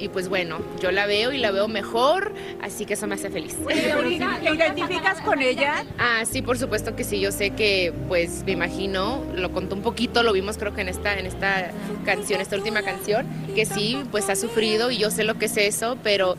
Y 0.00 0.08
pues 0.08 0.30
bueno, 0.30 0.58
yo 0.80 0.90
la 0.90 1.04
veo 1.04 1.30
y 1.30 1.38
la 1.38 1.50
veo 1.50 1.68
mejor, 1.68 2.32
así 2.62 2.86
que 2.86 2.94
eso 2.94 3.06
me 3.06 3.16
hace 3.16 3.28
feliz. 3.28 3.54
¿Te 3.66 4.54
identificas 4.54 5.20
con 5.20 5.42
ella? 5.42 5.84
Ah, 5.98 6.22
sí, 6.24 6.40
por 6.40 6.56
supuesto 6.56 6.96
que 6.96 7.04
sí. 7.04 7.20
Yo 7.20 7.32
sé 7.32 7.50
que, 7.50 7.92
pues, 8.08 8.42
me 8.46 8.52
imagino, 8.52 9.22
lo 9.34 9.52
contó 9.52 9.74
un 9.74 9.82
poquito, 9.82 10.22
lo 10.22 10.32
vimos 10.32 10.56
creo 10.56 10.74
que 10.74 10.80
en 10.80 10.88
esta, 10.88 11.18
en 11.18 11.26
esta 11.26 11.70
canción, 12.06 12.40
esta 12.40 12.56
última 12.56 12.82
canción, 12.82 13.26
que 13.54 13.66
sí, 13.66 14.02
pues 14.10 14.30
ha 14.30 14.36
sufrido 14.36 14.90
y 14.90 14.96
yo 14.96 15.10
sé 15.10 15.22
lo 15.22 15.34
que 15.34 15.46
es 15.46 15.56
eso, 15.58 15.98
pero 16.02 16.36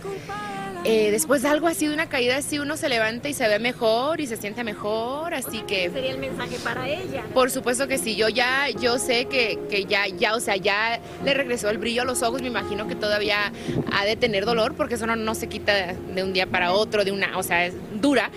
eh, 0.84 1.12
después 1.12 1.42
de 1.42 1.50
algo 1.50 1.68
así, 1.68 1.88
de 1.88 1.94
una 1.94 2.10
caída 2.10 2.38
así, 2.38 2.60
uno 2.60 2.78
se 2.78 2.90
levanta 2.90 3.30
y 3.30 3.34
se 3.34 3.48
ve 3.48 3.60
mejor 3.60 4.20
y 4.20 4.28
se 4.28 4.38
siente 4.38 4.64
mejor, 4.64 5.34
así 5.34 5.62
que... 5.62 5.90
Sería 5.90 6.12
el 6.12 6.18
mensaje 6.18 6.58
para 6.64 6.90
ella. 6.90 7.24
Por 7.34 7.52
supuesto 7.52 7.88
que 7.88 7.98
sí, 7.98 8.16
yo 8.16 8.30
ya, 8.30 8.70
yo 8.70 8.98
sé 8.98 9.26
que, 9.26 9.60
que 9.70 9.86
ya, 9.86 10.08
ya, 10.08 10.36
o 10.36 10.40
sea, 10.40 10.56
ya 10.56 11.00
le 11.24 11.34
regresó 11.34 11.70
el 11.70 11.78
brillo 11.78 12.02
a 12.02 12.06
los 12.06 12.24
ojos, 12.24 12.42
me 12.42 12.48
imagino 12.48 12.88
que 12.88 12.96
todavía 12.96 13.52
ha 13.92 14.06
de 14.06 14.16
tener 14.16 14.46
dolor, 14.46 14.76
porque 14.76 14.96
eso 14.96 15.06
no, 15.06 15.16
no 15.16 15.36
se 15.36 15.48
quita 15.48 15.94
de 15.94 16.24
un 16.24 16.34
día 16.34 16.48
para 16.48 16.72
otro, 16.72 17.04
de 17.04 17.12
una, 17.12 17.38
o 17.38 17.44
sea, 17.44 17.66
es 17.66 17.74
dura, 18.02 18.32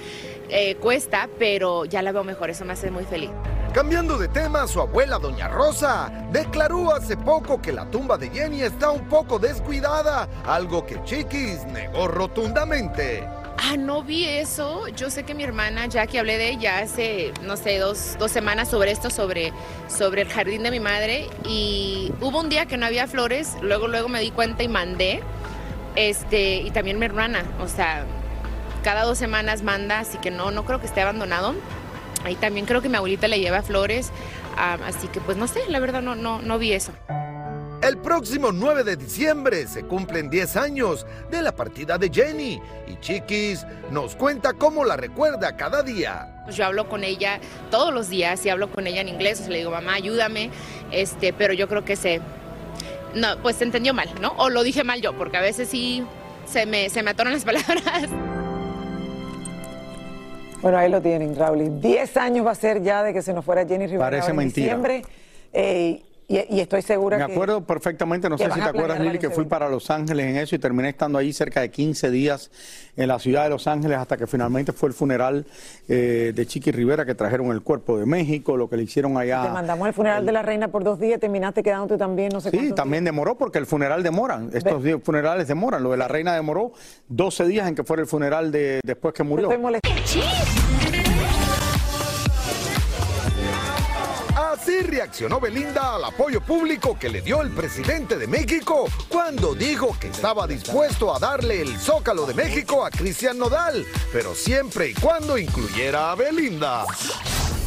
eh, 0.51 0.75
cuesta, 0.77 1.29
pero 1.39 1.85
ya 1.85 2.03
la 2.03 2.13
veo 2.13 2.25
mejor, 2.25 2.51
eso 2.51 2.65
me 2.65 2.75
hace 2.75 2.91
muy 2.91 3.05
feliz. 3.05 3.31
Cambiando 3.75 4.17
de 4.19 4.29
tema, 4.29 4.69
su 4.69 4.81
abuela 4.81 5.19
Doña 5.19 5.49
Rosa 5.49 6.09
declaró 6.31 6.95
hace 6.95 7.17
poco 7.17 7.61
que 7.61 7.73
la 7.73 7.91
tumba 7.91 8.17
de 8.17 8.31
Jenny 8.31 8.63
está 8.63 8.91
un 8.91 9.09
poco 9.09 9.41
descuidada, 9.41 10.29
algo 10.47 10.87
que 10.87 11.03
Chiquis 11.03 11.65
negó 11.65 12.07
rotundamente. 12.07 13.29
Ah, 13.59 13.77
no 13.77 14.05
vi 14.05 14.27
eso. 14.27 14.87
Yo 14.87 15.11
sé 15.11 15.25
que 15.25 15.35
mi 15.35 15.43
hermana 15.43 15.87
Jackie 15.87 16.19
hablé 16.19 16.39
de 16.39 16.51
ella 16.51 16.79
hace, 16.79 17.35
no 17.43 17.57
sé, 17.57 17.79
dos, 17.81 18.15
dos 18.17 18.31
semanas 18.31 18.69
sobre 18.69 18.93
esto, 18.93 19.11
sobre, 19.11 19.53
sobre 19.89 20.23
el 20.23 20.29
jardín 20.29 20.63
de 20.63 20.71
mi 20.71 20.79
madre. 20.79 21.29
Y 21.45 22.13
hubo 22.21 22.39
un 22.39 22.49
día 22.49 22.67
que 22.67 22.77
no 22.77 22.87
había 22.87 23.09
flores, 23.09 23.57
luego, 23.61 23.89
luego 23.89 24.09
me 24.09 24.21
di 24.21 24.31
cuenta 24.31 24.63
y 24.63 24.69
mandé. 24.69 25.21
Este, 25.97 26.59
y 26.59 26.71
también 26.71 27.01
mi 27.01 27.07
hermana, 27.07 27.43
o 27.61 27.67
sea, 27.67 28.05
cada 28.85 29.03
dos 29.03 29.19
semanas 29.19 29.65
manda, 29.65 29.99
así 29.99 30.17
que 30.19 30.31
no, 30.31 30.53
no 30.53 30.65
creo 30.65 30.79
que 30.79 30.87
esté 30.87 31.01
abandonado. 31.01 31.57
Ahí 32.25 32.37
también 32.37 32.67
creo 32.67 32.83
que 32.83 32.89
mi 32.89 32.97
abuelita 32.97 33.29
le 33.29 33.39
lleva 33.39 33.63
flores, 33.63 34.11
así 34.57 35.09
que 35.09 35.21
pues 35.21 35.37
no 35.37 35.47
sé, 35.47 35.61
la 35.69 35.79
verdad 35.79 36.03
no, 36.03 36.15
no, 36.15 36.41
no 36.41 36.59
vi 36.59 36.73
eso. 36.73 36.93
El 37.83 37.99
próximo 37.99 38.51
9 38.51 38.83
de 38.83 38.97
diciembre 38.97 39.67
se 39.67 39.85
cumplen 39.85 40.31
10 40.31 40.57
años 40.57 41.05
de 41.31 41.43
la 41.43 41.55
partida 41.55 41.99
de 41.99 42.09
Jenny 42.09 42.59
y 42.89 42.99
Chiquis 43.01 43.67
nos 43.91 44.17
cuenta 44.17 44.55
cómo 44.55 44.87
la 44.87 44.97
recuerda 44.97 45.55
cada 45.55 45.83
día. 45.83 46.47
Yo 46.51 46.65
hablo 46.65 46.89
con 46.89 47.05
ella 47.05 47.41
todos 47.71 47.93
los 47.93 48.09
días 48.09 48.45
y 48.47 48.49
hablo 48.49 48.71
con 48.71 48.87
ella 48.87 49.03
en 49.03 49.11
inglés, 49.11 49.41
o 49.41 49.43
sea, 49.43 49.53
le 49.53 49.59
digo, 49.59 49.71
mamá, 49.71 49.95
ayúdame, 49.95 50.51
este, 50.93 51.35
pero 51.35 51.53
yo 51.53 51.69
creo 51.69 51.85
que 51.85 51.97
se, 51.97 52.23
no, 53.15 53.37
pues 53.43 53.57
se 53.57 53.65
entendió 53.65 53.93
mal, 53.93 54.09
¿no? 54.19 54.33
O 54.39 54.49
lo 54.49 54.63
dije 54.63 54.83
mal 54.83 55.03
yo, 55.03 55.13
porque 55.13 55.37
a 55.37 55.43
veces 55.43 55.69
sí 55.69 56.03
se 56.47 56.65
me, 56.65 56.89
se 56.89 57.03
me 57.03 57.11
atoran 57.11 57.35
las 57.35 57.45
palabras. 57.45 58.09
Bueno, 60.64 60.79
ahí 60.79 60.90
lo 60.90 61.03
tienen, 61.03 61.37
Raúl. 61.37 61.79
Diez 61.83 62.16
años 62.16 62.46
va 62.46 62.53
a 62.53 62.55
ser 62.55 62.83
ya 62.83 63.03
de 63.03 63.12
que 63.12 63.20
se 63.20 63.35
nos 63.35 63.44
fuera 63.44 63.66
Jenny 63.66 63.85
Rivera 63.87 64.07
Parece 64.07 64.31
en 64.31 64.37
mentira. 64.37 64.64
diciembre. 64.64 65.03
eh, 65.53 66.03
y, 66.29 66.57
y 66.57 66.61
estoy 66.61 66.83
segura 66.83 67.19
Me 67.19 67.27
que... 67.27 67.33
acuerdo 67.33 67.61
perfectamente, 67.63 68.29
no 68.29 68.39
sé 68.39 68.51
si 68.51 68.61
te 68.61 68.69
acuerdas, 68.69 69.01
Lili, 69.01 69.19
que 69.19 69.31
fui 69.31 69.45
para 69.45 69.69
Los 69.69 69.91
Ángeles 69.91 70.27
en 70.27 70.37
eso 70.37 70.55
y 70.55 70.59
terminé 70.59 70.89
estando 70.91 71.19
ahí 71.19 71.33
cerca 71.33 71.61
de 71.61 71.71
15 71.71 72.11
días 72.11 72.51
en 72.97 73.09
la 73.09 73.19
ciudad 73.19 73.45
de 73.45 73.51
Los 73.51 73.67
Ángeles 73.67 73.99
hasta 73.99 74.17
que 74.17 74.27
finalmente 74.27 74.73
fue 74.73 74.89
el 74.89 74.95
funeral 74.95 75.47
eh, 75.89 76.33
de 76.35 76.47
Chiqui 76.47 76.71
Rivera, 76.71 77.05
que 77.05 77.15
trajeron 77.15 77.51
el 77.51 77.63
cuerpo 77.63 77.99
de 77.99 78.07
México, 78.07 78.57
lo 78.57 78.69
que 78.69 78.77
le 78.77 78.85
hicieron 78.85 79.15
Te 79.15 79.21
allá. 79.21 79.45
mandamos 79.53 79.87
al 79.87 79.95
funeral 79.95 80.25
de 80.25 80.33
la 80.33 80.43
reina 80.43 80.69
por 80.69 80.85
dos 80.85 80.99
días, 81.01 81.21
terminaste 81.21 81.63
quedándote 81.63 81.99
también, 81.99 82.31
no 82.33 82.41
sé 82.41 82.51
Sí, 82.51 82.73
también 82.73 83.05
demoró 83.05 83.37
porque 83.37 83.59
el 83.59 83.67
funeral 83.67 84.03
demoran. 84.03 84.51
Estos 84.53 84.83
días 84.83 85.01
funerales 85.03 85.49
demoran. 85.49 85.83
Lo 85.83 85.91
de 85.91 85.97
la 85.97 86.09
reina 86.09 86.35
demoró 86.35 86.73
12 87.09 87.47
días 87.47 87.69
en 87.69 87.75
que 87.75 87.85
fuera 87.85 88.01
el 88.03 88.09
funeral 88.09 88.53
de 88.53 88.81
después 88.85 89.13
que 89.15 89.23
murió. 89.23 89.51
Estoy 89.51 89.63
Así 94.75 94.83
reaccionó 94.83 95.39
Belinda 95.39 95.95
al 95.95 96.05
apoyo 96.05 96.41
público 96.41 96.99
que 96.99 97.09
le 97.09 97.21
dio 97.21 97.43
el 97.43 97.51
presidente 97.51 98.19
de 98.19 98.27
México 98.27 98.87
cuando 99.09 99.55
dijo 99.55 99.97
que 100.01 100.09
estaba 100.09 100.49
dispuesto 100.49 101.15
a 101.15 101.21
darle 101.21 101.61
el 101.61 101.79
Zócalo 101.79 102.27
de 102.27 102.35
México 102.35 102.85
a 102.85 102.91
Cristian 102.91 103.39
Nodal, 103.39 103.87
pero 104.13 104.35
siempre 104.35 104.89
y 104.89 104.95
cuando 104.95 105.39
incluyera 105.39 106.11
a 106.11 106.17
Belinda. 106.17 106.87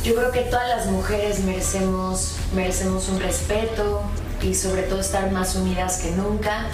Yo 0.04 0.16
creo 0.16 0.32
que 0.34 0.42
todas 0.42 0.68
las 0.68 0.88
mujeres 0.88 1.40
merecemos, 1.46 2.36
merecemos 2.54 3.08
un 3.08 3.22
respeto 3.22 4.02
y 4.42 4.54
sobre 4.54 4.84
todo 4.84 5.00
estar 5.00 5.32
más 5.32 5.56
unidas 5.56 6.02
que 6.02 6.12
nunca, 6.12 6.68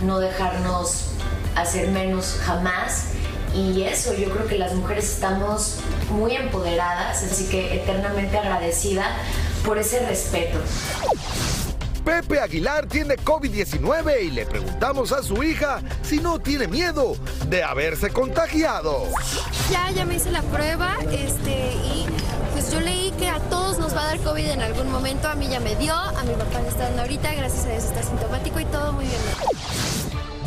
no 0.00 0.18
dejarnos 0.18 1.10
hacer 1.56 1.88
menos 1.88 2.38
jamás. 2.42 3.08
Y 3.54 3.82
eso, 3.82 4.14
yo 4.14 4.30
creo 4.30 4.46
que 4.46 4.56
las 4.56 4.72
mujeres 4.72 5.12
estamos 5.12 5.76
muy 6.10 6.34
empoderadas, 6.36 7.22
así 7.22 7.48
que 7.50 7.74
eternamente 7.74 8.38
agradecida 8.38 9.14
por 9.64 9.78
ese 9.78 10.04
respeto. 10.06 10.58
Pepe 12.04 12.40
Aguilar 12.40 12.86
tiene 12.86 13.14
COVID-19 13.16 14.24
y 14.24 14.30
le 14.30 14.44
preguntamos 14.44 15.12
a 15.12 15.22
su 15.22 15.42
hija 15.42 15.80
si 16.02 16.18
no 16.18 16.40
tiene 16.40 16.66
miedo 16.66 17.14
de 17.48 17.62
haberse 17.62 18.10
contagiado. 18.10 19.06
Ya, 19.70 19.90
ya 19.92 20.04
me 20.04 20.16
hice 20.16 20.32
la 20.32 20.42
prueba, 20.42 20.96
este, 21.12 21.72
y 21.74 22.06
pues 22.52 22.72
yo 22.72 22.80
leí 22.80 23.12
que 23.12 23.28
a 23.28 23.38
todos 23.48 23.78
nos 23.78 23.94
va 23.94 24.02
a 24.02 24.06
dar 24.06 24.18
COVID 24.18 24.46
en 24.50 24.62
algún 24.62 24.90
momento. 24.90 25.28
A 25.28 25.36
mí 25.36 25.46
ya 25.48 25.60
me 25.60 25.76
dio, 25.76 25.94
a 25.94 26.24
mi 26.24 26.34
papá 26.34 26.60
le 26.60 26.68
está 26.68 26.84
dando 26.84 27.02
ahorita, 27.02 27.32
gracias 27.34 27.66
a 27.66 27.68
Dios 27.68 27.84
está 27.84 28.02
sintomático 28.02 28.58
y 28.58 28.64
todo 28.64 28.92
muy 28.92 29.04
bien. 29.04 29.20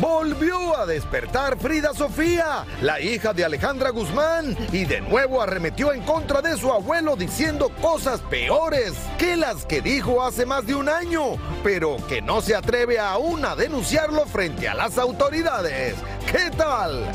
Volvió 0.00 0.76
a 0.76 0.84
despertar 0.84 1.58
Frida 1.58 1.94
Sofía, 1.94 2.66
la 2.82 3.00
hija 3.00 3.32
de 3.32 3.46
Alejandra 3.46 3.90
Guzmán, 3.90 4.54
y 4.70 4.84
de 4.84 5.00
nuevo 5.00 5.40
arremetió 5.40 5.92
en 5.92 6.02
contra 6.02 6.42
de 6.42 6.56
su 6.58 6.70
abuelo 6.70 7.16
diciendo 7.16 7.70
cosas 7.80 8.20
peores 8.20 8.92
que 9.18 9.36
las 9.36 9.64
que 9.64 9.80
dijo 9.80 10.22
hace 10.22 10.44
más 10.44 10.66
de 10.66 10.74
un 10.74 10.90
año, 10.90 11.36
pero 11.64 11.96
que 12.08 12.20
no 12.20 12.42
se 12.42 12.54
atreve 12.54 12.98
aún 12.98 13.44
a 13.46 13.56
denunciarlo 13.56 14.26
frente 14.26 14.68
a 14.68 14.74
las 14.74 14.98
autoridades. 14.98 15.94
¿Qué 16.30 16.50
tal? 16.56 17.10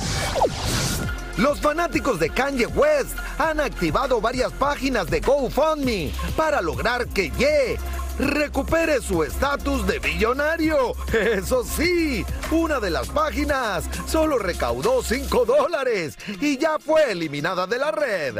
Los 1.37 1.61
fanáticos 1.61 2.19
de 2.19 2.29
Kanye 2.29 2.65
West 2.65 3.17
han 3.37 3.59
activado 3.59 4.21
varias 4.21 4.51
páginas 4.53 5.07
de 5.07 5.21
GoFundMe 5.21 6.11
para 6.35 6.61
lograr 6.61 7.07
que 7.07 7.29
Ye 7.31 7.77
recupere 8.21 9.01
su 9.01 9.23
estatus 9.23 9.86
de 9.88 9.99
billonario. 9.99 10.93
Eso 11.13 11.63
sí, 11.63 12.25
una 12.51 12.79
de 12.79 12.91
las 12.91 13.10
páginas 13.10 13.86
solo 14.07 14.38
recaudó 14.38 15.03
5 15.03 15.45
dólares 15.45 16.17
y 16.39 16.57
ya 16.57 16.77
fue 16.79 17.12
eliminada 17.12 17.67
de 17.67 17.77
la 17.77 17.91
red. 17.91 18.38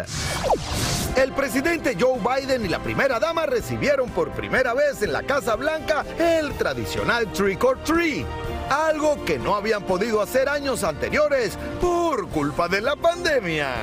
El 1.16 1.34
presidente 1.34 1.98
Joe 2.00 2.20
Biden 2.20 2.66
y 2.66 2.70
la 2.70 2.82
primera 2.82 3.20
dama 3.20 3.46
recibieron 3.46 4.10
por 4.12 4.32
primera 4.32 4.74
vez 4.74 5.02
en 5.02 5.12
la 5.12 5.24
Casa 5.24 5.56
Blanca 5.56 6.06
el 6.18 6.54
tradicional 6.54 7.32
Trick 7.34 7.64
or 7.64 7.78
Treat, 7.84 8.26
algo 8.70 9.24
que 9.26 9.38
no 9.38 9.56
habían 9.56 9.84
podido 9.84 10.22
hacer 10.22 10.48
años 10.48 10.84
anteriores 10.84 11.58
por 11.82 12.30
culpa 12.30 12.70
de 12.70 12.82
la 12.82 12.96
pandemia. 12.96 13.76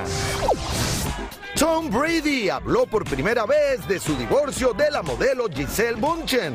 Tom 1.59 1.91
Brady 1.91 2.49
habló 2.51 2.87
por 2.87 3.05
primera 3.05 3.45
vez 3.45 3.87
de 3.89 3.99
su 3.99 4.17
divorcio 4.17 4.73
de 4.75 4.93
la 4.93 5.03
modelo 5.03 5.47
Giselle 5.53 5.97
Bunchen, 6.01 6.55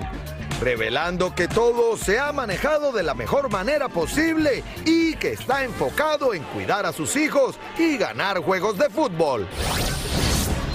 revelando 0.61 1.35
que 1.35 1.49
todo 1.49 1.97
se 1.97 2.19
ha 2.19 2.31
manejado 2.31 2.93
de 2.93 3.03
la 3.03 3.13
mejor 3.13 3.51
manera 3.51 3.89
posible 3.89 4.63
y 4.85 5.15
que 5.15 5.33
está 5.33 5.65
enfocado 5.65 6.33
en 6.33 6.41
cuidar 6.43 6.85
a 6.85 6.93
sus 6.93 7.17
hijos 7.17 7.57
y 7.77 7.97
ganar 7.97 8.39
juegos 8.39 8.77
de 8.77 8.89
fútbol. 8.89 9.45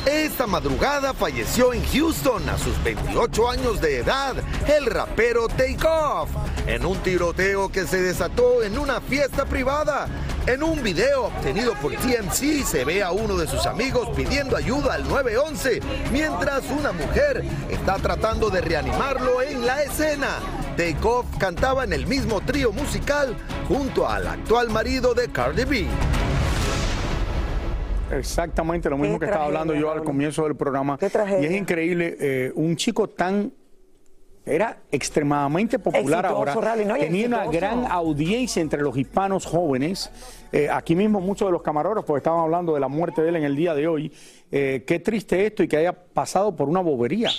Esta 0.05 0.47
madrugada 0.47 1.15
falleció 1.15 1.73
en 1.73 1.83
Houston 1.87 2.47
a 2.51 2.59
sus 2.59 2.83
28 2.85 3.49
años 3.49 3.81
de 3.81 3.99
edad 3.99 4.37
el 4.67 4.87
rapero 4.87 5.49
Takeoff 5.49 6.29
en 6.67 6.85
un 6.85 6.99
tiroteo 6.99 7.71
que 7.71 7.87
se 7.87 8.03
desató 8.03 8.63
en 8.63 8.79
una 8.79 9.01
fiesta 9.01 9.47
privada. 9.47 10.07
En 10.49 10.63
un 10.63 10.83
video 10.83 11.27
obtenido 11.27 11.75
por 11.75 11.93
TMC 11.93 12.65
se 12.65 12.83
ve 12.83 13.03
a 13.03 13.13
uno 13.13 13.37
de 13.37 13.47
sus 13.47 13.67
amigos 13.67 14.09
pidiendo 14.17 14.57
ayuda 14.57 14.95
al 14.95 15.07
911 15.07 15.81
mientras 16.11 16.71
una 16.71 16.91
mujer 16.91 17.45
está 17.69 17.97
tratando 17.97 18.49
de 18.49 18.63
reanimarlo 18.63 19.43
en 19.43 19.67
la 19.67 19.83
escena. 19.83 20.39
Takeoff 20.75 21.27
cantaba 21.37 21.85
en 21.85 21.93
el 21.93 22.07
mismo 22.07 22.41
trío 22.41 22.73
musical 22.73 23.37
junto 23.69 24.09
al 24.09 24.27
actual 24.27 24.71
marido 24.71 25.13
de 25.13 25.29
Cardi 25.29 25.65
B. 25.65 25.87
Exactamente 28.11 28.89
lo 28.89 28.97
mismo 28.97 29.19
que 29.19 29.27
estaba 29.27 29.45
hablando 29.45 29.75
yo 29.75 29.93
al 29.93 30.03
comienzo 30.03 30.45
del 30.45 30.57
programa. 30.57 30.99
Y 31.43 31.45
es 31.45 31.53
increíble, 31.53 32.17
eh, 32.19 32.53
un 32.55 32.75
chico 32.75 33.11
tan... 33.11 33.53
Era 34.49 34.79
extremadamente 34.91 35.79
popular 35.79 36.25
Exitoso, 36.25 36.37
ahora. 36.37 36.55
Rally, 36.55 36.85
¿no? 36.85 36.97
Y 36.97 37.01
Tenía 37.01 37.27
una 37.27 37.47
gran 37.47 37.87
audiencia 37.91 38.63
entre 38.63 38.83
los 38.83 38.97
hispanos 38.97 39.47
jóvenes. 39.47 40.11
Eh, 40.53 40.69
aquí 40.71 40.95
mismo 40.95 41.21
muchos 41.21 41.49
de 41.49 41.53
los 41.53 41.63
camarógrafos 41.63 42.17
estaban 42.17 42.41
hablando 42.41 42.75
de 42.75 42.81
la 42.81 42.89
muerte 42.89 43.23
de 43.23 43.29
él 43.29 43.37
en 43.37 43.45
el 43.45 43.57
día 43.57 43.75
de 43.75 43.87
hoy. 43.87 44.13
Eh, 44.51 44.85
qué 44.87 44.99
triste 44.99 45.47
esto 45.47 45.63
y 45.63 45.69
que 45.69 45.77
haya 45.77 45.93
pasado 45.93 46.57
por 46.57 46.69
una 46.69 46.81
bobería. 46.81 47.31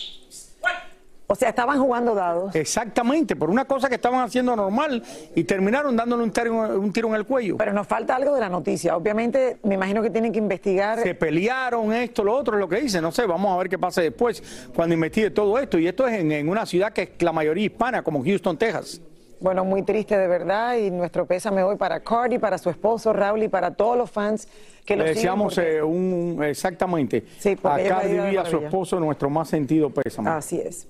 O 1.31 1.35
sea, 1.35 1.49
estaban 1.49 1.79
jugando 1.79 2.15
dados. 2.15 2.55
Exactamente, 2.55 3.35
por 3.35 3.51
una 3.51 3.65
cosa 3.65 3.87
que 3.87 3.93
estaban 3.95 4.19
haciendo 4.21 4.55
normal 4.55 5.03
y 5.35 5.43
terminaron 5.43 5.95
dándole 5.95 6.23
un 6.23 6.31
tiro, 6.31 6.55
un 6.79 6.91
tiro 6.91 7.07
en 7.09 7.13
el 7.13 7.25
cuello. 7.25 7.55
Pero 7.55 7.71
nos 7.71 7.85
falta 7.85 8.15
algo 8.15 8.33
de 8.33 8.39
la 8.41 8.49
noticia. 8.49 8.97
Obviamente, 8.97 9.57
me 9.61 9.75
imagino 9.75 10.01
que 10.01 10.09
tienen 10.09 10.31
que 10.31 10.39
investigar. 10.39 10.97
Se 11.03 11.13
pelearon 11.13 11.93
esto, 11.93 12.23
lo 12.23 12.33
otro, 12.33 12.57
lo 12.57 12.67
que 12.67 12.81
dice. 12.81 12.99
No 12.99 13.11
sé, 13.11 13.27
vamos 13.27 13.53
a 13.53 13.57
ver 13.59 13.69
qué 13.69 13.77
pasa 13.77 14.01
después 14.01 14.41
cuando 14.75 14.95
investigue 14.95 15.29
todo 15.29 15.59
esto. 15.59 15.77
Y 15.77 15.87
esto 15.87 16.07
es 16.07 16.19
en, 16.19 16.31
en 16.31 16.49
una 16.49 16.65
ciudad 16.65 16.91
que 16.93 17.03
es 17.03 17.21
la 17.21 17.31
mayoría 17.31 17.65
hispana, 17.65 18.01
como 18.01 18.23
Houston, 18.23 18.57
Texas. 18.57 18.99
Bueno, 19.41 19.63
muy 19.63 19.83
triste 19.83 20.17
de 20.17 20.27
verdad 20.27 20.75
y 20.75 20.91
nuestro 20.91 21.25
pésame 21.25 21.63
hoy 21.63 21.77
para 21.77 22.01
Cardi, 22.01 22.39
para 22.39 22.57
su 22.57 22.69
esposo 22.69 23.13
Raúl 23.13 23.41
y 23.43 23.47
para 23.47 23.71
todos 23.73 23.97
los 23.97 24.11
fans 24.11 24.49
que 24.83 24.97
lo 24.97 25.03
Le 25.03 25.11
deseamos 25.11 25.55
porque- 25.55 25.77
eh, 25.77 25.81
un, 25.81 26.43
exactamente 26.43 27.23
porque 27.61 27.85
a 27.89 27.99
Cardi 27.99 28.33
y 28.33 28.35
a 28.37 28.43
su 28.43 28.57
esposo 28.57 28.99
nuestro 28.99 29.29
más 29.29 29.47
sentido 29.47 29.89
pésame. 29.91 30.29
Así 30.29 30.59
es. 30.59 30.89